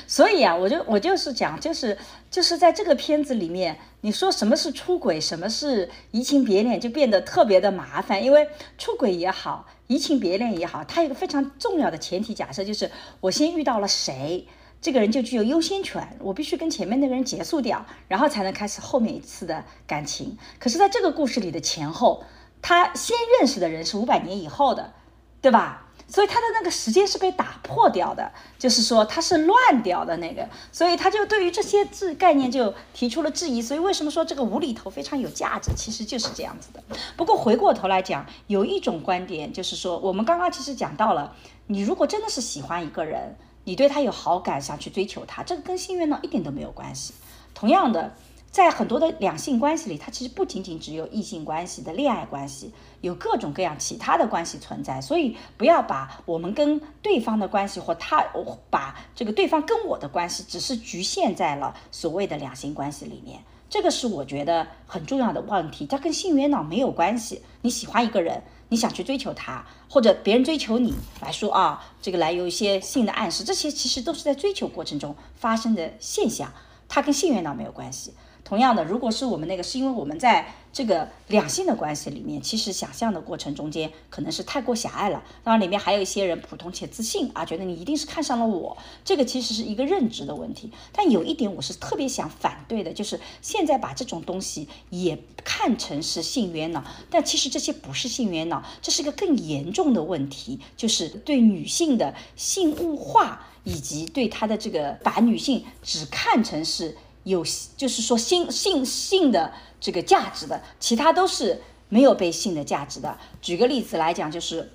[0.07, 1.99] 所以啊，我就我就是讲，就是
[2.31, 8.23] 就是在这个片子里面，你说什么是出轨，什么是移情别恋，就变得特别的麻烦。
[8.23, 8.49] 因为
[8.79, 12.89] 出轨也好，移情别恋也好，它有一个非常重要的前提假设，就是
[13.21, 14.47] 我先遇到了谁，
[14.81, 20.39] 这个人就具有优先权，我必须跟前面那个人结束掉，然后才能开始后面一次的感情。
[20.61, 22.23] 可是，在这个故事里的前后，
[22.61, 24.93] 他先认识的人是五百年以后的，
[25.41, 25.82] 对吧？
[26.13, 33.63] 所以他的那个时间是被打破掉的，就是说他是乱掉的那个，所以他就对于这些字概念就提出了质疑。
[33.63, 35.71] 所以为什么说这个无厘头非常有价值？
[35.75, 36.83] 其实就是这样子的。
[37.17, 41.35] 不过回过头来讲，有一种观点就是说，我们刚刚其实讲到了，
[41.69, 43.35] 你如果真的是喜欢一个人，
[43.65, 47.15] 你对他有好感，想去追求他，这个跟性缘呢一点都没有关系。
[47.55, 48.13] 同样的。
[48.53, 55.01] 在很多的两性关系里，它其实不仅仅只有异性关系的恋爱关系，有各种各样其他的关系存在。
[55.01, 58.23] 所以不要把我们跟对方的关系或他
[58.69, 63.43] 把这个对方跟我的关系，只是局限在了所谓的两性关系里面。
[63.71, 67.41] 这个是我觉得很重要的问题，它跟性缘脑没有关系。
[67.63, 70.93] 你喜欢一个人，你想去追求他，或者别人追求你
[71.23, 76.53] 来说啊，这个来有一些性的暗示，这些其实都是在追求过程中发生的现象，
[76.87, 78.13] 它跟性缘脑没有关系。
[78.45, 85.23] 同样的，如果是我们那个，是因为我们在这个两性的关系里面，其实想象的过程中间可能是太过狭隘了。
[85.43, 90.71] 当然，里面还有一些人普通且自信啊，觉得你一定是看上了我，这个其实是一个认知的问题。
[90.93, 106.97] 但有一点我是特别想反对的，就是现在把这种东西也看成是性缘脑，但其实这些不是性缘脑，这是一个更严重的问题，就是对女性的性物化，以及对她的这个把女性只看成是。
[107.25, 107.45] 有
[107.77, 113.19] 就是说性性性的这个价值的，其他都是没有被性的价值的。
[113.41, 114.73] 举个例子来讲，就是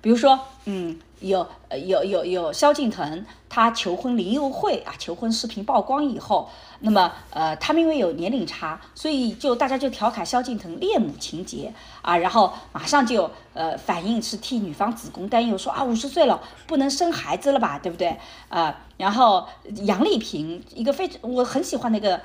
[0.00, 0.98] 比如说，嗯，
[1.28, 6.48] 有呃有有有萧敬腾他求婚林佑惠啊，求婚视频曝光以后，
[6.80, 11.72] 那么呃他们因为有年龄差，所以就大家就调侃萧敬腾恋母情节
[12.02, 18.16] 啊，然后马上就呃反应是替女方子宫担忧，说啊五十岁了不能生孩子了吧，对不对
[18.48, 18.80] 啊？
[18.96, 19.46] 然后
[19.84, 22.20] 杨丽萍一个非常我很喜欢那个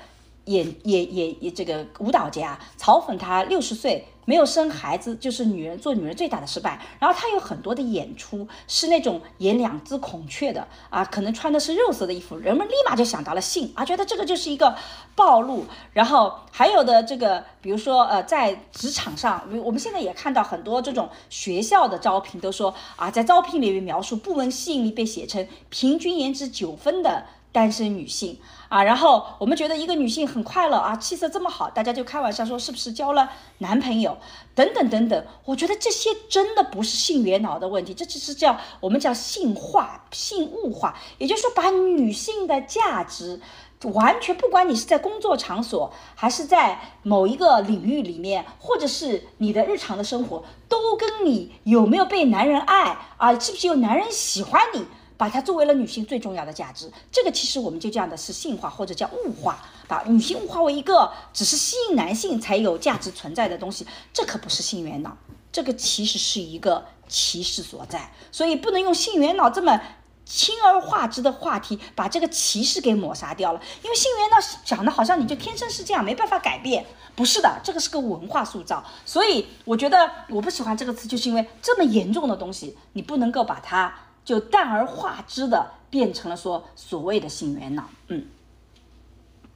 [0.46, 6.80] 演演演演这个舞蹈家，嘲讽她六十岁没有生孩子就是女人做女人最大的失败。
[7.00, 14.76] 然后她有很多的演出是那种演两只孔雀的啊，可能穿的是肉色的衣服，人们立马就想到了性啊，觉得这个就是一个
[15.16, 15.66] 暴露。
[15.94, 27.26] 然后还有的这个，比如说呃，在职场上，我们现在也看到很多这种学校的招聘都说啊，在招聘里面描述不闻吸引力被写成平均颜值九分的。
[27.52, 34.18] 单身女性啊，然后我们觉得一个女性很快乐啊，气色这么好，大家就开玩笑说是不是交了男朋友，
[34.54, 35.26] 等等等等。
[35.46, 43.42] 我觉得这些真的不是性缘脑的问题，这只是叫我们叫性化、性物化，也就是说把女性的价值
[43.82, 54.86] 完全不管你是在工作场所，还是在某一个领域里面，或者是你的日常的生活，都跟你有没有被男人爱啊，是不是有男人喜欢你。
[55.20, 65.18] 把它作为了女性最重要的价值，这个其实我们就讲的是性化或者叫物化，把女性物化为一个只是吸引男性才有价值存在的东西，这可不是性缘脑，
[65.52, 69.82] 这个其实是一个歧视所在，所以不能用性缘脑这么
[70.24, 76.86] 轻而化之的话题把这个歧视给抹杀掉了，因为性缘脑讲的好像你就天生是这样，没办法改变，
[77.18, 83.94] 不是的，这个是个文化塑造，所以我觉得我不喜欢这个词，就是因为这么严重的东西，你不能够把它。
[84.30, 88.24] 就淡而化之的变成了说所谓的性缘脑，嗯，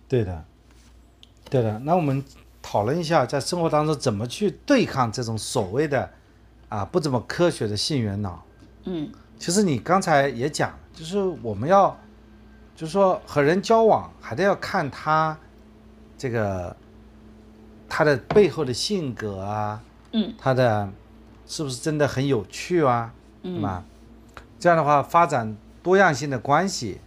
[0.10, 0.44] 对的，
[1.48, 1.78] 对的。
[1.78, 2.26] 那我们
[2.60, 6.10] 讨论一下，在生活当中怎么去对抗这种所谓的
[6.70, 8.44] 啊不怎么科学的性缘脑。
[8.86, 11.96] 嗯，其实你刚才也讲，就是我们要，
[12.76, 15.38] 就是说和人交往还得要看他
[16.18, 16.76] 这个
[17.88, 20.92] 他的背后的性格啊，嗯，他的
[21.46, 23.14] 是不是真的很有趣啊，
[23.44, 23.86] 嗯，是吧？
[24.64, 27.02] 这样的话，发展多样性的关系，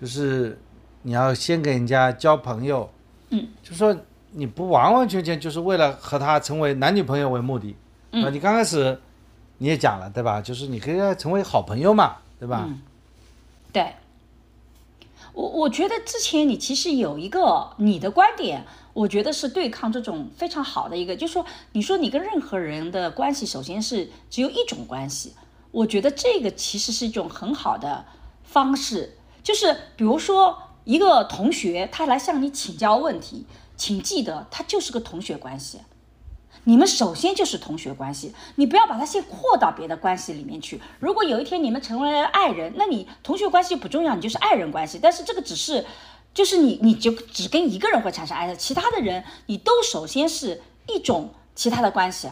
[0.00, 0.60] 就就是
[1.00, 2.90] 你要先给人家交朋友，
[3.30, 3.96] 嗯，就说
[4.32, 7.74] 你不完完全全就是为了和他成为男女朋友为目的，
[8.12, 9.00] 嗯，你刚开始
[9.56, 10.42] 你也讲了对吧？
[10.42, 12.68] 就是你可以成为好朋友嘛，对吧？
[13.72, 13.94] 对，
[15.32, 25.32] 我我觉得之前你其实有一个你的观点，我觉得是对抗这种非常好的一个，就是说你说你跟任何人的关系，首先是只有一种关系，
[25.74, 28.04] 我觉得这个其实是一种很好的
[28.44, 33.44] 方式，就是比如说一个同学他来向你请教问题，
[33.76, 35.80] 请记得他就是个同学关系。
[36.66, 40.80] 你们首先就是同学关系，你不要把它先扩到别的关系里面去。
[41.00, 45.00] 如果有一天你们成为了爱人，那你同学关系不重要，你就是爱人关系。
[45.02, 45.84] 但是这个只是，
[46.32, 52.28] 就是你你就只跟一个人会产生爱的，其他的人你都首先是一种其他的关系。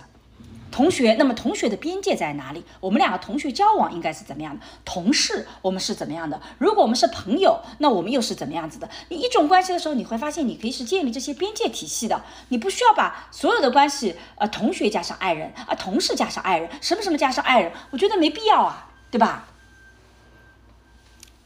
[0.72, 2.64] 同学，那么同学的边界在哪里？
[2.80, 4.64] 我们两个同学交往应该是怎么样的？
[4.84, 6.40] 同事我们是怎么样的？
[6.58, 8.88] 如果我们是朋友，那我们又是怎么样子的？
[9.10, 19.46] 你一种关系的时候，你会发现你可以是建立这些边界体系的，你不需要把所有的关系，呃，同学加上爱人，啊，同事加上爱人，什么什么加上爱人，我觉得没必要啊，对吧？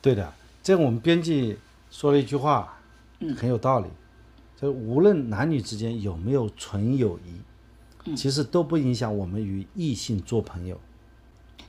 [0.00, 0.32] 对的，
[0.62, 1.58] 这个我们编辑
[1.90, 2.78] 说了一句话，
[3.18, 3.88] 嗯，很有道理，
[4.60, 7.40] 就无论男女之间有没有纯友谊。
[8.14, 10.78] 其实都不影响我们与异性做朋友，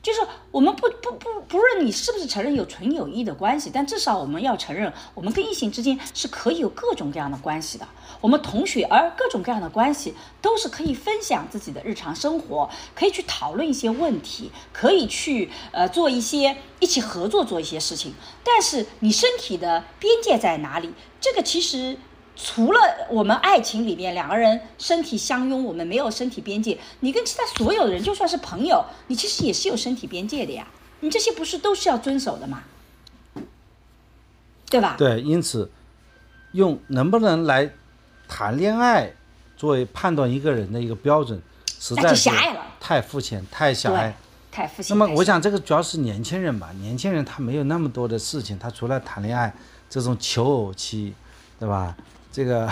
[0.03, 0.19] 就是
[0.51, 7.87] 我们不不不不论你是不是承认有纯友谊的关系，但至少我们要承认，我们跟异性之间是可以有各种各样的关系的。
[8.21, 18.13] 我们同学，而各种各样的关系都是可以分享自己的日常生活，可以去讨论一些问题，可以去呃做一些一起合作做一些事情。
[18.43, 20.93] 但是你身体的边界在哪里？
[21.19, 21.97] 这个其实。
[22.39, 26.77] 除了我们爱情里面两个人身体相拥，我们没有身体边界。
[26.99, 30.67] 你跟其他所有的人，就算是朋友，你其实也是有身体边界的呀。
[30.99, 32.63] 你这些不是都是要遵守的吗？
[34.69, 34.95] 对吧？
[34.97, 35.71] 对，因此
[36.51, 37.71] 用能不能来
[38.27, 39.13] 谈恋爱
[39.55, 41.41] 作为判断一个人的一个标准，
[41.79, 42.29] 实在是
[42.79, 44.15] 太肤浅、太狭隘、
[44.51, 44.95] 太肤浅。
[44.95, 49.51] 那么我想这个主要是年轻人吧，年轻人他没有那么多的事情，他除了谈恋爱
[49.89, 51.13] 这种求偶期，
[51.59, 51.95] 对吧？
[52.37, 52.71] 这个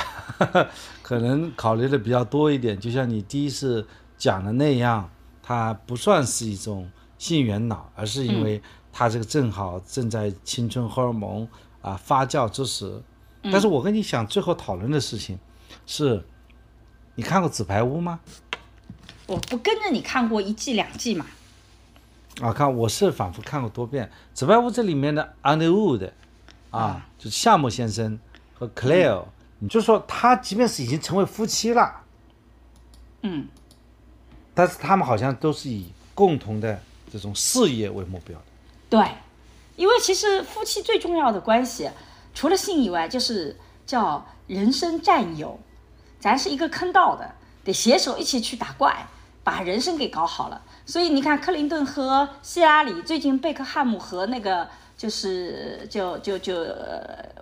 [1.02, 3.84] 可能考虑的比较多一点，就像你第一次
[4.16, 5.10] 讲的那样，
[5.42, 6.88] 它不算是一种
[7.18, 8.62] 性缘脑，而是因为
[8.94, 11.50] 它这个正好正在青春荷尔蒙
[11.82, 13.02] 啊发酵之时。
[13.42, 15.40] 但是我跟你想最后讨论的事情
[15.88, 16.24] 是，
[17.16, 18.20] 你看过《纸牌屋》吗？
[19.26, 21.26] 我不跟着你看过一季两季嘛？
[22.40, 24.06] 啊，看我是反复看过多遍，
[24.38, 26.12] 《纸牌屋》这里面的 Underwood
[26.70, 28.20] 啊，就是夏目先生
[28.54, 29.24] 和 Claire。
[29.70, 32.02] 就说，他即便是已经成为夫妻了，
[33.22, 33.48] 嗯，
[34.54, 36.80] 但是他们好像都是以共同的
[37.12, 38.46] 这种事业为目标的。
[38.90, 39.08] 对，
[39.76, 41.90] 因为其实夫妻最重要的关系，
[42.34, 45.60] 除了性以外，就是叫人生战友。
[46.20, 49.08] 咱是一个坑道的，得携手一起去打怪，
[49.44, 50.62] 把人生给搞好了。
[50.86, 54.68] 所以你看，克林顿和希拉里，最近贝克汉姆和那个
[54.98, 56.66] 就是就就就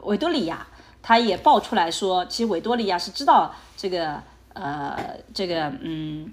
[0.04, 0.68] 维多利亚。
[1.04, 4.24] 他也爆出来说，其实维多利亚是知道这个，
[4.54, 4.98] 呃，
[5.34, 6.32] 这个，嗯，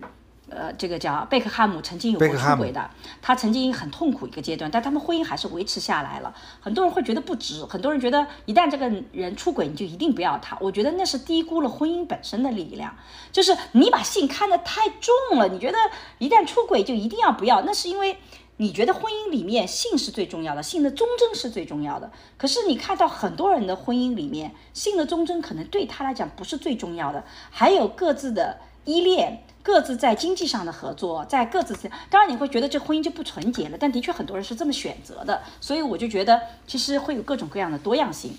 [0.48, 2.88] 呃，这个叫贝克汉姆曾经有过出轨的，
[3.20, 6.32] 他曾经很痛苦一个阶段，但他们婚姻还是维持下来了。
[6.60, 10.56] 很多人会觉得不值，很多人觉得一旦这个人出轨，你就一定不要他。
[10.60, 12.94] 我觉得那是低估了婚姻本身的力量，
[13.32, 15.78] 就是你把性看得太重了，你觉得
[16.18, 18.16] 一旦出轨就一定要不要，那是因为。
[18.60, 22.12] 你觉得婚姻里面性是最重要的，性的忠贞是最重要的。
[22.36, 31.74] 可是你看到很多人的婚姻里面，性的忠贞可能对他来讲不是最重要的，还有各自的依恋，各自在经济上的合作，在各自
[32.10, 35.40] 当然你会觉得这婚姻就不纯洁了，但的确很多人是这么选择的。
[35.58, 38.36] 所以我就觉得其实会有各种各样的多样性。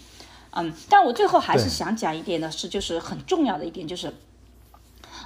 [0.52, 4.14] 嗯，但我最后还是想讲一点的是，就是很重要的一点就是，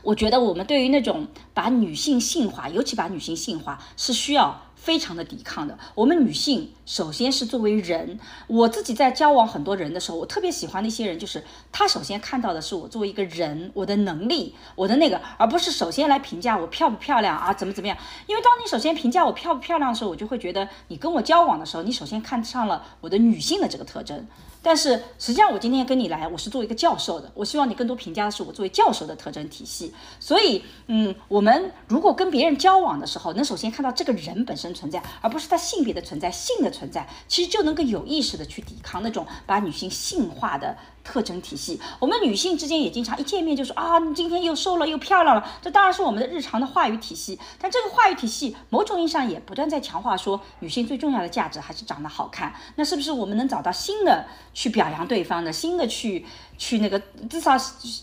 [0.03, 4.61] 我觉得我们对于那种把女性性化，尤其把女性性化，是需要。
[4.85, 5.75] 非常的抵抗的。
[5.95, 17.97] 我们女性首先是作为人，我自己在交往很多人的时候，我特别喜欢的一些人，就是他首先看到的是我作为一个人，我的能力，我的那个，而不是首先来评价我漂不漂亮啊，怎么怎么样。
[18.27, 24.27] 因为当你首先评价我漂不漂亮的时候，我就会觉得你跟我交往的时候，你首先看上了我的女性的这个特征。
[24.65, 27.31] 但是实际上，我今天跟你来，我是作为一个教授的。
[27.35, 29.93] 我希望你更多评价的是我作为教授的特征体系。
[30.19, 40.75] 所以，嗯，我们如果跟别人交往的时候，能首先看到这个人本身存在，而不是他性别的存在、性的存在，其实就能够有意识的去抵抗那种把女性性化的
[41.05, 41.79] 特征体系。
[41.99, 47.39] 我们女性之间也经常一见面就说啊，你今天又瘦了又漂亮了，这当然是我们的日常的话语体系。
[47.59, 52.53] 但这个话语体系某种意义上也不断在强化说，女性最重要的价值还是长得好看。
[52.75, 56.25] 那是不是我们能找到新的去表扬对方的，新的去
[56.57, 56.99] 去那个
[57.29, 57.55] 至少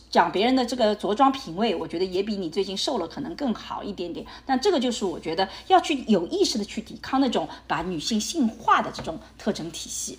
[0.09, 4.25] 讲别人的这个着装品味，我觉得也比你最近瘦了可能更好一点点。
[4.47, 10.19] 但这个就是我觉得要去有意识的去抵抗那种把女性性化的这种特征体系。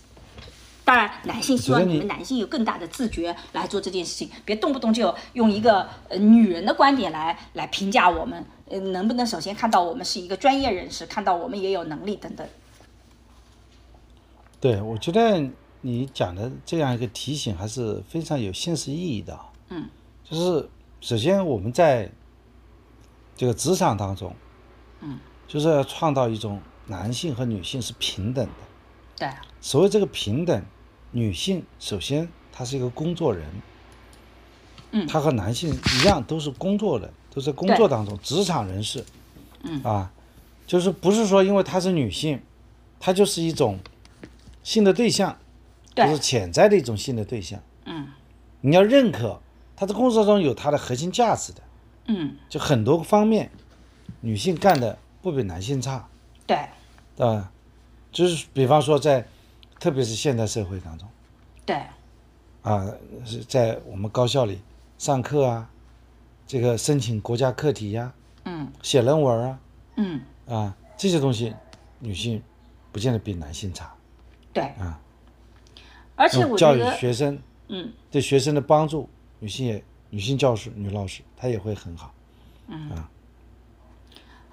[0.85, 8.45] 当然，男性希望你们男性有更大的自觉来做这件事情，别动不动就用一个呃女人的观点来来评价我们。
[8.69, 12.45] 呃，能不能首先看到我们是一个专业人士，看到我们也有能力等等。
[14.59, 15.49] 对，我觉得
[15.81, 19.39] 你讲的这样一个提醒还是非常有现实意义的。
[19.69, 19.87] 嗯，
[20.23, 20.69] 就是
[20.99, 22.11] 首先我们在
[23.37, 24.35] 这个职场当中，
[24.99, 28.51] 嗯，就是要创造一种男性和女性是平等的。
[29.17, 29.29] 对。
[29.61, 30.61] 所谓这个平等。
[31.13, 33.47] 女性首先她是一个工作人，
[34.91, 39.05] 嗯，她和男性一样都是工作人，都在工作当中，职场人士，
[39.61, 39.81] 嗯。
[39.83, 40.11] 啊，
[40.65, 42.41] 就是不是说因为她是女性，
[42.99, 43.79] 她就是一种
[44.63, 45.37] 性的对象，
[45.95, 48.07] 就是潜在的一种性的对象，嗯，
[48.61, 49.39] 你要认可
[49.75, 51.61] 她在工作中有她的核心价值的，
[52.07, 53.51] 嗯，就很多方面，
[54.21, 56.07] 女性干的不比男性差，
[56.47, 56.57] 对，
[57.19, 57.51] 啊，
[58.11, 59.27] 就是比方说在。
[59.83, 61.05] 特别是现代社会当中，
[61.65, 61.75] 对，
[62.61, 62.89] 啊，
[63.25, 64.61] 是在我们高校里
[64.97, 65.69] 上课啊，
[66.47, 68.13] 这个申请国家课题呀，
[68.45, 69.59] 嗯，写论文啊，
[69.97, 71.53] 嗯，啊，这些东西
[71.99, 72.41] 女性
[72.93, 73.93] 不见得比男性差，
[74.53, 74.97] 对，啊，
[76.15, 77.37] 而且我教育学生，
[77.67, 82.13] 嗯，对学生的帮助，女性也女性教师、女老师，她也会很好，
[82.67, 82.89] 嗯。
[82.91, 83.09] 啊。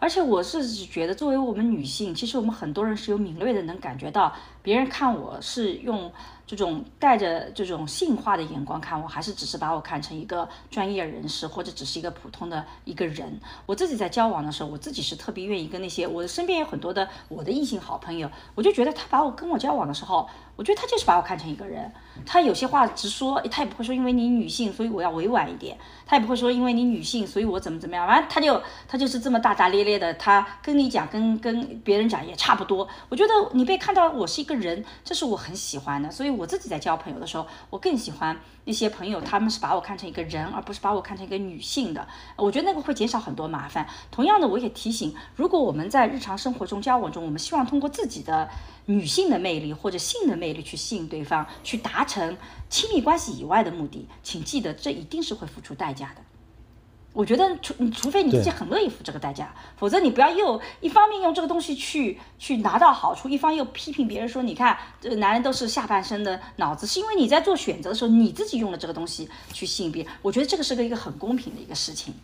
[0.01, 6.11] 而且我是觉得，作为我们女性，其实我们很多人是有敏锐的能感觉到，别人看我是用。
[6.47, 13.39] 这种带着这种性化的眼光看我，还是只是把我看成一个专业人士，或者只是一个普通的一个人。
[13.67, 20.29] 我自己在交往的时候，我自己是特别愿意跟那些我身边有很多的我的异性好朋友，我就觉得他把我跟我交往的时候，
[20.61, 21.91] 我觉得他就是把我看成一个人。
[22.27, 25.79] 他有些话直说，他也不会说因为你女性，所以我要委婉一点。
[26.05, 28.07] 他也不会说因为你女性，所以我怎么怎么样。
[28.07, 32.87] 反正他就他就是这么大大咧咧的，他跟你讲，跟跟别人讲也差不多。
[33.09, 36.31] 我觉得你被看到我是一个人，这是我很喜欢的，所以。
[36.31, 42.07] 我自己在交朋友的时候，我更喜欢那些朋友，他们是把我看成一个人，而不是把我看成一个女性的。
[42.37, 43.87] 我觉得那个会减少很多麻烦。
[44.11, 48.49] 同样的，我也提醒，如果我们在日常生活中交往中，我们希望通过自己的
[48.91, 52.37] 女性的魅力或者性的魅力去吸引对方，去达成
[52.69, 56.23] 亲密关系以外的目的，请记得，这一定是会付出代价的。
[57.13, 70.13] 我觉得除你除非你自己很乐意付这个代价，否则你不要又一方面用这个东西去去拿到好处，一方又批评别人说，你看这个男人都是下半身的脑子，是因为你在做选择的时候你自己用了这个东西去吸引别人。
[70.23, 72.15] 我觉得这个是个一个很公平的一个事情，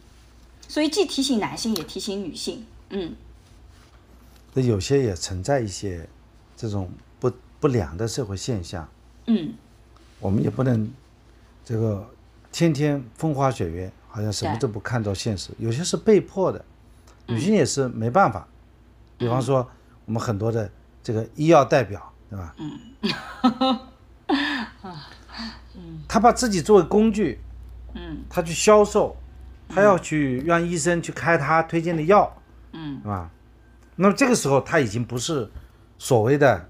[0.69, 3.15] 所以既提醒男性也提醒女性，嗯。
[4.55, 6.09] 那有些也存在一些
[6.57, 7.31] 这种不
[7.61, 8.89] 不良的社会现象，
[9.27, 9.53] 嗯，
[10.19, 10.91] 我们也不能
[11.65, 12.09] 这个
[12.51, 13.93] 天天风花雪月。
[14.09, 16.65] 好像什么都不看到现实，有些是被迫的，
[17.27, 18.49] 女性也是没办法。
[19.19, 19.69] 比方说，
[20.07, 20.70] 我们很多的
[21.03, 22.57] 这个医药代表，对吧？
[22.57, 23.78] 嗯，
[26.09, 27.39] 他把自己作为工具，
[27.93, 29.15] 嗯，他去销售，
[29.69, 32.35] 他要去让医生去开他推荐的药，
[32.73, 33.31] 嗯，是吧？
[33.97, 35.51] 那么这个时候，他已经不是
[35.98, 36.68] 所谓的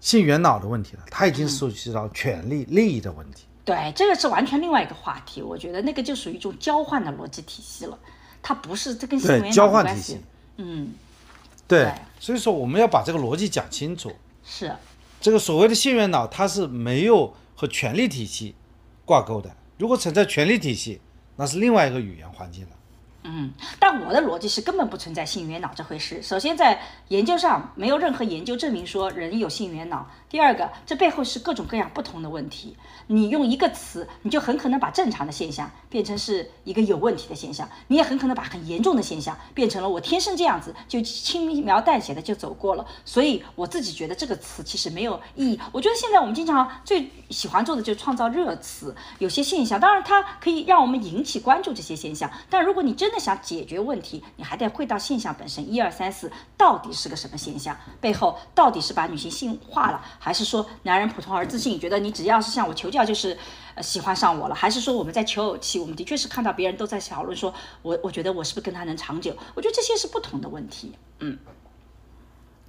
[0.00, 3.44] 性缘脑的问题了，它已经涉及到权利利益的问题。
[3.64, 5.40] 对，这个是完全另外一个话题。
[5.40, 7.98] 我觉得那个就属于一种交换的逻辑体系了，
[8.42, 10.20] 它不是这跟性缘交换体系。
[10.56, 10.92] 嗯，
[11.66, 14.12] 对，所以说我们要把这个逻辑讲清楚。
[14.44, 14.74] 是，
[15.20, 18.54] 这个所谓的性缘脑，它是没有和权力体系
[19.06, 19.50] 挂钩的。
[19.78, 21.00] 如果存在权力体系，
[21.36, 22.70] 那是另外一个语言环境了。
[23.26, 26.22] 嗯，但我的逻辑是根本不存在性缘脑这回事。
[26.22, 30.06] 首先，在研究上没有任何研究证明说人有性缘脑。
[30.28, 32.76] 第二个，这背后是各种各样不同的问题。
[33.06, 42.84] 你用一个词，你就很可能把正常的现象变成是一个有问题的现象，你也很可能把很严重的现象变成了我天生这样子，就轻描淡写的就走过了。
[43.06, 45.60] 所以我自己觉得这个词其实没有意义。
[45.72, 57.76] 我觉得现在我们经常最喜欢做的就是创造热词，有些现象，当然它可以让我们引起关注这些现象，但如果你真的想解决问题，你还得回到现象本身，一二三四，到底是个什么现象？
[58.00, 60.04] 背后到底是把女性性化了？
[60.18, 63.38] 还是说男人普通而自信，觉得你只要是向我求教就是
[63.76, 64.54] 呃喜欢上我了？
[64.54, 69.36] 还是说我们在求偶期，我们的确是看到别人都在讨论，说我我觉得我是不是跟他能长久？
[69.54, 70.92] 我觉得这些是不同的问题。
[71.20, 71.38] 嗯，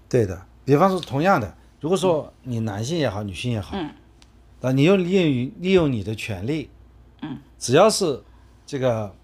[0.07, 0.45] 对的。
[0.63, 3.91] 比方说，同样的，如果说你男性也好，女性也好，嗯，
[4.61, 6.71] 那你又利用于利用你的权利，
[7.21, 8.23] 嗯，只要是
[8.65, 9.15] 这个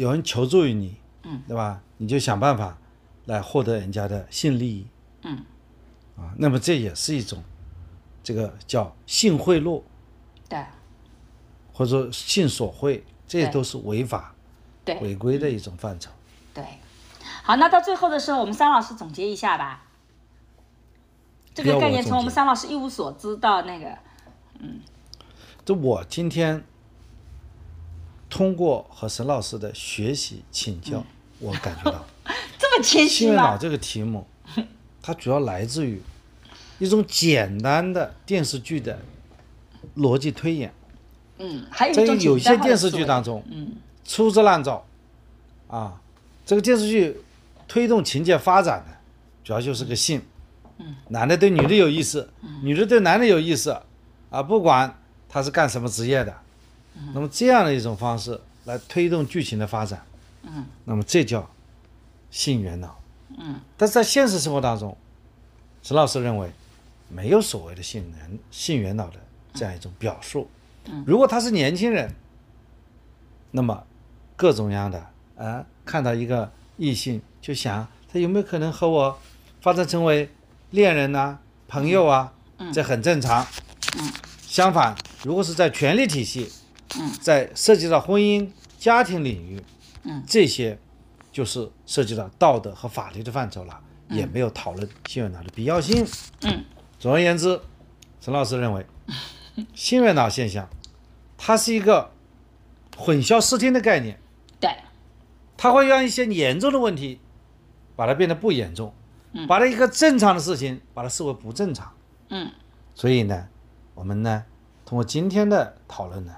[0.00, 1.82] 有人求助于你，嗯，对吧？
[1.98, 2.78] 你就想办法
[3.26, 4.86] 来获得人家的性利益，
[5.24, 5.44] 嗯，
[6.16, 7.44] 啊，那么这也是一种
[8.22, 9.82] 这个叫性贿赂。
[10.48, 10.64] 对。
[11.74, 13.50] 或者说性索贿，这对。
[13.50, 14.34] 都是违法
[14.86, 14.98] 对。
[15.00, 16.10] 违规的一种范畴。
[16.54, 16.64] 对。
[17.42, 19.84] 好，那到最后的时候，我们桑老师总结一下吧。
[21.52, 23.98] 这个概念从我们总结桑老师一无所知到那个，
[24.60, 24.80] 嗯。
[25.62, 26.64] 这我今天
[28.30, 31.04] 通过和沈老师的学习请教，
[31.40, 32.06] 我感觉到。
[32.56, 33.58] 这么谦虚吗？
[33.58, 34.24] 这个题目，
[35.02, 36.00] 它主要来自于
[36.78, 39.00] 一种简单的电视剧的
[39.96, 40.72] 逻辑推演。
[41.38, 44.86] 嗯，还有在有些电视剧当中，中，嗯，粗制滥造，
[45.68, 46.00] 啊，
[46.46, 47.20] 这个电视剧
[47.66, 48.96] 推动情节发展的，
[49.42, 50.22] 主要就是个性，
[50.78, 52.30] 嗯，男的对女的有意思，
[52.62, 53.76] 女的对男的有意思，
[54.28, 54.94] 啊，不管
[55.28, 56.36] 他是干什么职业的，
[57.14, 60.04] 那么这样的一种方式来推动剧情的发展，
[60.42, 61.48] 嗯，那么这叫
[62.30, 63.00] 性缘脑，
[63.38, 64.96] 嗯，但是在现实生活当中，
[65.82, 66.50] 陈老师认为
[67.08, 69.18] 没有所谓的性缘性缘脑的
[69.54, 70.48] 这样一种表述。
[71.06, 72.14] 如果他是年轻人，
[73.50, 73.84] 那么
[74.36, 75.06] 各种各样的
[75.36, 79.18] 啊，看到一个异性就想他有没有可能和我
[79.60, 80.30] 发展成为
[80.70, 82.32] 恋人呐、朋友啊，
[82.72, 83.46] 这很正常。
[84.42, 86.50] 相反，如果是在权力体系，
[87.20, 88.48] 在涉及到婚姻、
[88.78, 89.62] 家庭领域，
[90.26, 90.78] 这些
[91.30, 96.06] 就是涉及到道德和法律的范畴了，也没有讨论性缘脑的必要性。
[96.42, 96.64] 嗯，
[96.98, 97.60] 总而言之，
[98.20, 98.84] 陈老师认为，
[99.74, 100.68] 性缘脑现象，
[101.38, 102.10] 它是一个
[102.96, 104.20] 混淆视听的概念，
[104.58, 104.74] 对，
[105.56, 107.20] 它会让一些严重的问题，
[107.94, 108.92] 把它变得不严重，
[109.46, 111.92] 把它一个正常的事情，把它视为不正常。
[112.30, 112.50] 嗯，
[112.94, 113.48] 所以呢，
[113.94, 114.44] 我们呢，
[114.84, 116.34] 通过今天的讨论呢，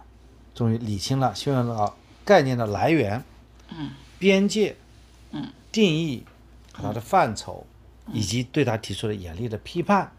[0.62, 3.24] 终于理清了性缘脑概念的来源、
[3.76, 4.76] 嗯，边界、
[5.32, 6.22] 嗯，定义
[6.72, 7.66] 和它的范畴，
[8.12, 10.12] 以及对它提出的严厉的批判。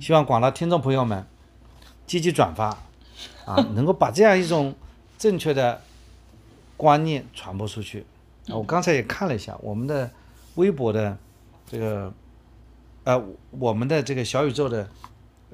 [0.00, 1.24] 希望广大听众朋友们
[2.04, 2.76] 积极转发，
[3.44, 4.74] 啊， 能够把这样一种
[5.16, 5.80] 正确的
[6.76, 8.04] 观念传播出去。
[8.48, 10.10] 啊我刚才也看了一下我们的
[10.56, 11.16] 微博的
[11.70, 12.12] 这个，
[13.04, 14.88] 呃，我们的这个小宇宙的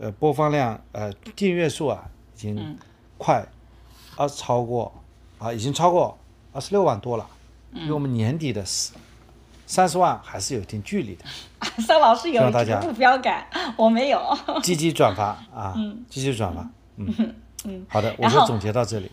[0.01, 2.79] 呃播放量呃订阅数啊，已经
[3.19, 3.47] 快
[4.17, 4.93] 二超过
[5.39, 6.17] 啊，已经超过
[6.53, 7.27] 二十六万多了，
[7.73, 8.99] 离我们年底的三
[9.67, 11.25] 三十万还是有一定距离的。
[11.83, 12.43] 邵老师有
[12.83, 14.21] 目标感，我没有。
[14.63, 15.75] 积极转发啊，
[16.09, 17.35] 积极转发，嗯
[17.65, 19.11] 嗯，好的，我就总结到这里。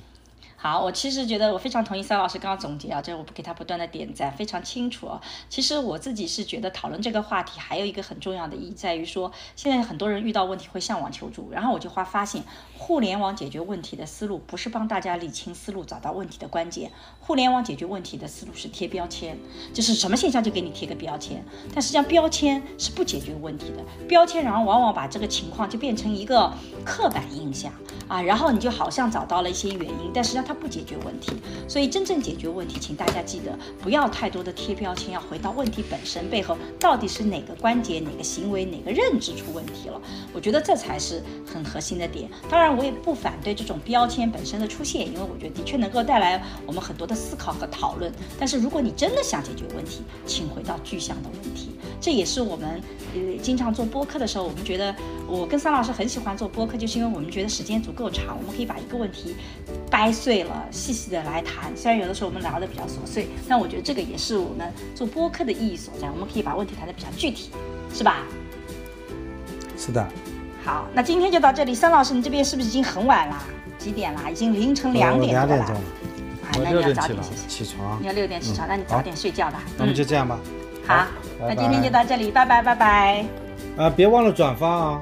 [0.61, 5.21] 好，我其实觉得我非常同意三老师刚刚总结啊，这我不给他不断的点赞，非常清楚啊。
[5.47, 12.43] 其实我自己是觉得讨论这个话题还有一个很重要的意义在于说，现在很多人遇到问题会向网求助，然后我就发发现，
[12.77, 16.91] 互联网解决问题的思路不是帮大家理清思路、找到问题的关键，
[17.29, 19.37] 互联网解决问题的思路是贴标签，
[19.71, 26.51] 就是什么现象就给你贴个标签，但实际上标签是不解决问题的，标签然后往往把这个情况就变成一个
[26.83, 27.71] 刻板印象
[28.07, 31.33] 啊，然后你就好像找到了一些原因，但实际上它不解决问题。
[31.67, 40.01] 所以真正解决问题，请大家记得不要太多的贴标签，要回到问题本身背后到底是哪个关节、哪个行为、哪个认知出问题了。
[40.33, 42.27] 我觉得这才是很核心的点。
[42.49, 48.11] 当然，我也不反对这种标签本身的出现，因为我觉得的确能够带来我们很多的思考和讨论。
[48.39, 51.75] 但是如果你真的想解决问题，请回到具象的问题。
[52.01, 52.81] 这也是我们
[53.13, 54.95] 呃经常做播客的时候，我们觉得
[55.27, 59.35] 我跟桑老师很喜欢做播客，就是因为我们觉得时间足够长，我们可以把一个问题
[59.91, 61.75] 掰碎了，细细的来谈。
[61.75, 66.09] 虽然有的时候我们聊的比较琐碎，但我觉得这个也是我们做播客的意义所在。
[66.09, 67.49] 我们可以把问题谈得比较具体，
[67.93, 68.23] 是吧？
[69.77, 70.07] 是的，
[70.63, 71.75] 好，那今天就到这里。
[71.75, 73.43] 桑老师，你这边是不是已经很晚啦？
[73.77, 74.29] 几点啦？
[74.29, 75.47] 已经凌晨两点多了。
[75.47, 75.81] 两点钟了，
[76.53, 77.47] 那你要六点起了早点。
[77.47, 78.07] 起床你。
[78.07, 79.61] 要六点起床，那你早点睡觉吧。
[79.77, 80.39] 那么嗯就这样吧，
[80.87, 81.05] 好，
[81.39, 83.25] 那今天就到这里，拜拜拜拜。
[83.77, 85.01] 啊，别忘了转发啊。